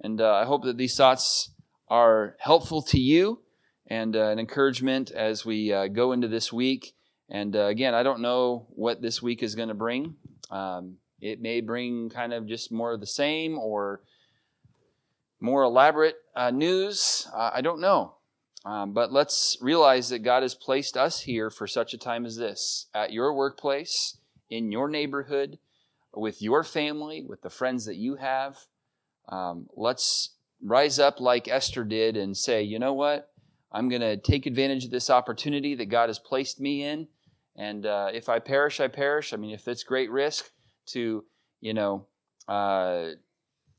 And 0.00 0.20
uh, 0.20 0.34
I 0.34 0.44
hope 0.46 0.64
that 0.64 0.78
these 0.78 0.96
thoughts 0.96 1.50
are 1.88 2.36
helpful 2.40 2.82
to 2.82 2.98
you 2.98 3.40
and 3.86 4.16
uh, 4.16 4.28
an 4.28 4.38
encouragement 4.38 5.10
as 5.10 5.44
we 5.44 5.72
uh, 5.72 5.88
go 5.88 6.12
into 6.12 6.28
this 6.28 6.52
week. 6.52 6.94
And 7.32 7.56
uh, 7.56 7.64
again, 7.64 7.94
I 7.94 8.02
don't 8.02 8.20
know 8.20 8.66
what 8.68 9.00
this 9.00 9.22
week 9.22 9.42
is 9.42 9.54
going 9.54 9.70
to 9.70 9.74
bring. 9.74 10.16
Um, 10.50 10.98
it 11.18 11.40
may 11.40 11.62
bring 11.62 12.10
kind 12.10 12.34
of 12.34 12.46
just 12.46 12.70
more 12.70 12.92
of 12.92 13.00
the 13.00 13.06
same 13.06 13.58
or 13.58 14.02
more 15.40 15.62
elaborate 15.62 16.16
uh, 16.36 16.50
news. 16.50 17.26
Uh, 17.34 17.50
I 17.54 17.62
don't 17.62 17.80
know. 17.80 18.16
Um, 18.66 18.92
but 18.92 19.12
let's 19.12 19.56
realize 19.62 20.10
that 20.10 20.18
God 20.18 20.42
has 20.42 20.54
placed 20.54 20.94
us 20.94 21.22
here 21.22 21.48
for 21.48 21.66
such 21.66 21.94
a 21.94 21.98
time 21.98 22.26
as 22.26 22.36
this 22.36 22.86
at 22.94 23.14
your 23.14 23.32
workplace, 23.32 24.18
in 24.50 24.70
your 24.70 24.88
neighborhood, 24.90 25.58
with 26.14 26.42
your 26.42 26.62
family, 26.62 27.24
with 27.26 27.40
the 27.40 27.50
friends 27.50 27.86
that 27.86 27.96
you 27.96 28.16
have. 28.16 28.58
Um, 29.26 29.68
let's 29.74 30.34
rise 30.62 30.98
up 30.98 31.18
like 31.18 31.48
Esther 31.48 31.84
did 31.84 32.14
and 32.14 32.36
say, 32.36 32.62
you 32.62 32.78
know 32.78 32.92
what? 32.92 33.30
I'm 33.72 33.88
going 33.88 34.02
to 34.02 34.18
take 34.18 34.44
advantage 34.44 34.84
of 34.84 34.90
this 34.90 35.08
opportunity 35.08 35.74
that 35.76 35.86
God 35.86 36.10
has 36.10 36.18
placed 36.18 36.60
me 36.60 36.84
in 36.84 37.08
and 37.56 37.84
uh, 37.84 38.08
if 38.12 38.28
I 38.28 38.38
perish, 38.38 38.80
I 38.80 38.88
perish. 38.88 39.32
I 39.32 39.36
mean, 39.36 39.52
if 39.52 39.68
it's 39.68 39.82
great 39.82 40.10
risk 40.10 40.50
to, 40.86 41.24
you 41.60 41.74
know, 41.74 42.06
uh, 42.48 43.10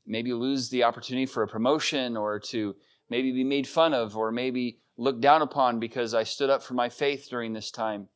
maybe 0.06 0.32
lose 0.32 0.68
the 0.68 0.84
opportunity 0.84 1.26
for 1.26 1.42
a 1.42 1.48
promotion 1.48 2.16
or 2.16 2.38
to 2.38 2.76
maybe 3.10 3.32
be 3.32 3.44
made 3.44 3.66
fun 3.66 3.94
of 3.94 4.16
or 4.16 4.30
maybe 4.30 4.78
looked 4.96 5.20
down 5.20 5.42
upon 5.42 5.80
because 5.80 6.14
I 6.14 6.22
stood 6.22 6.50
up 6.50 6.62
for 6.62 6.74
my 6.74 6.88
faith 6.88 7.26
during 7.28 7.52
this 7.52 7.70
time, 7.70 8.08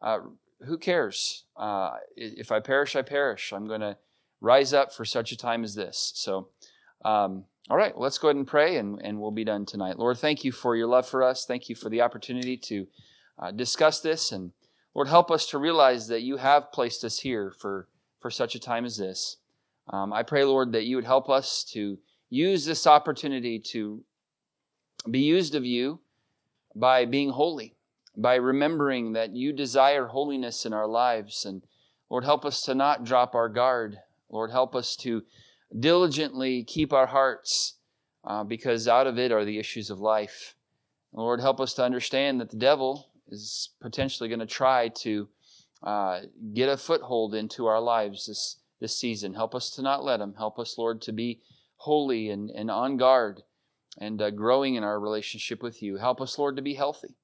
uh, 0.00 0.18
who 0.64 0.78
cares? 0.78 1.44
Uh, 1.56 1.96
if 2.16 2.50
I 2.50 2.60
perish, 2.60 2.96
I 2.96 3.02
perish. 3.02 3.52
I'm 3.52 3.66
going 3.66 3.80
to 3.80 3.98
rise 4.40 4.72
up 4.72 4.92
for 4.92 5.04
such 5.04 5.32
a 5.32 5.36
time 5.36 5.64
as 5.64 5.74
this. 5.74 6.12
So, 6.14 6.48
um, 7.04 7.44
all 7.70 7.76
right, 7.76 7.96
let's 7.96 8.18
go 8.18 8.28
ahead 8.28 8.36
and 8.36 8.46
pray 8.46 8.76
and, 8.76 9.00
and 9.02 9.20
we'll 9.20 9.30
be 9.30 9.44
done 9.44 9.66
tonight. 9.66 9.98
Lord, 9.98 10.18
thank 10.18 10.44
you 10.44 10.52
for 10.52 10.74
your 10.74 10.86
love 10.86 11.06
for 11.06 11.22
us. 11.22 11.44
Thank 11.44 11.68
you 11.68 11.74
for 11.74 11.88
the 11.88 12.00
opportunity 12.00 12.56
to 12.56 12.86
uh, 13.38 13.50
discuss 13.50 14.00
this 14.00 14.32
and 14.32 14.52
Lord, 14.94 15.08
help 15.08 15.30
us 15.30 15.46
to 15.46 15.58
realize 15.58 16.08
that 16.08 16.22
you 16.22 16.36
have 16.36 16.72
placed 16.72 17.04
us 17.04 17.20
here 17.20 17.50
for, 17.50 17.88
for 18.20 18.30
such 18.30 18.54
a 18.54 18.60
time 18.60 18.84
as 18.84 18.98
this. 18.98 19.38
Um, 19.88 20.12
I 20.12 20.22
pray, 20.22 20.44
Lord, 20.44 20.72
that 20.72 20.84
you 20.84 20.96
would 20.96 21.04
help 21.04 21.28
us 21.28 21.64
to 21.72 21.98
use 22.28 22.64
this 22.64 22.86
opportunity 22.86 23.58
to 23.72 24.04
be 25.10 25.20
used 25.20 25.54
of 25.54 25.64
you 25.64 26.00
by 26.74 27.04
being 27.04 27.30
holy, 27.30 27.74
by 28.16 28.36
remembering 28.36 29.12
that 29.14 29.34
you 29.34 29.52
desire 29.52 30.06
holiness 30.06 30.64
in 30.64 30.72
our 30.72 30.86
lives. 30.86 31.44
And 31.44 31.62
Lord, 32.08 32.24
help 32.24 32.44
us 32.44 32.62
to 32.62 32.74
not 32.74 33.04
drop 33.04 33.34
our 33.34 33.48
guard. 33.48 33.98
Lord, 34.30 34.50
help 34.50 34.74
us 34.74 34.96
to 34.96 35.22
diligently 35.78 36.64
keep 36.64 36.92
our 36.92 37.06
hearts 37.06 37.76
uh, 38.24 38.44
because 38.44 38.86
out 38.86 39.06
of 39.06 39.18
it 39.18 39.32
are 39.32 39.44
the 39.44 39.58
issues 39.58 39.90
of 39.90 39.98
life. 39.98 40.54
Lord, 41.12 41.40
help 41.40 41.60
us 41.60 41.74
to 41.74 41.84
understand 41.84 42.40
that 42.40 42.50
the 42.50 42.56
devil 42.56 43.11
is 43.32 43.70
potentially 43.80 44.28
going 44.28 44.38
to 44.38 44.46
try 44.46 44.88
to 44.88 45.28
uh, 45.82 46.20
get 46.54 46.68
a 46.68 46.76
foothold 46.76 47.34
into 47.34 47.66
our 47.66 47.80
lives 47.80 48.26
this, 48.26 48.58
this 48.80 48.96
season. 48.96 49.34
Help 49.34 49.54
us 49.54 49.70
to 49.70 49.82
not 49.82 50.04
let 50.04 50.20
him. 50.20 50.34
Help 50.34 50.58
us, 50.58 50.76
Lord, 50.78 51.02
to 51.02 51.12
be 51.12 51.40
holy 51.76 52.30
and, 52.30 52.50
and 52.50 52.70
on 52.70 52.96
guard 52.96 53.42
and 53.98 54.22
uh, 54.22 54.30
growing 54.30 54.76
in 54.76 54.84
our 54.84 55.00
relationship 55.00 55.62
with 55.62 55.82
you. 55.82 55.96
Help 55.96 56.20
us, 56.20 56.38
Lord, 56.38 56.56
to 56.56 56.62
be 56.62 56.74
healthy. 56.74 57.16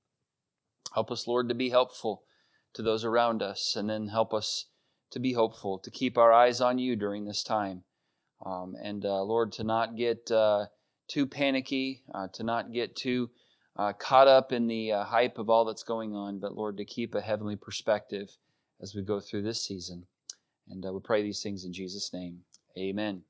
Help 0.94 1.10
us, 1.10 1.26
Lord, 1.26 1.48
to 1.48 1.54
be 1.54 1.70
helpful 1.70 2.24
to 2.74 2.82
those 2.82 3.04
around 3.04 3.42
us. 3.42 3.76
And 3.76 3.88
then 3.88 4.08
help 4.08 4.34
us 4.34 4.66
to 5.10 5.18
be 5.18 5.34
hopeful, 5.34 5.78
to 5.78 5.90
keep 5.90 6.18
our 6.18 6.32
eyes 6.32 6.60
on 6.60 6.78
you 6.78 6.96
during 6.96 7.24
this 7.24 7.42
time. 7.42 7.84
Um, 8.44 8.74
and, 8.82 9.04
uh, 9.04 9.22
Lord, 9.22 9.52
to 9.52 9.64
not 9.64 9.96
get 9.96 10.30
uh, 10.30 10.66
too 11.08 11.26
panicky, 11.26 12.02
uh, 12.14 12.28
to 12.34 12.42
not 12.42 12.72
get 12.72 12.94
too 12.94 13.30
uh, 13.78 13.92
caught 13.92 14.26
up 14.26 14.52
in 14.52 14.66
the 14.66 14.92
uh, 14.92 15.04
hype 15.04 15.38
of 15.38 15.48
all 15.48 15.64
that's 15.64 15.84
going 15.84 16.14
on, 16.14 16.38
but 16.38 16.56
Lord, 16.56 16.76
to 16.78 16.84
keep 16.84 17.14
a 17.14 17.20
heavenly 17.20 17.56
perspective 17.56 18.36
as 18.80 18.94
we 18.94 19.02
go 19.02 19.20
through 19.20 19.42
this 19.42 19.62
season. 19.62 20.06
And 20.68 20.84
uh, 20.84 20.92
we 20.92 21.00
pray 21.00 21.22
these 21.22 21.42
things 21.42 21.64
in 21.64 21.72
Jesus' 21.72 22.12
name. 22.12 22.40
Amen. 22.76 23.22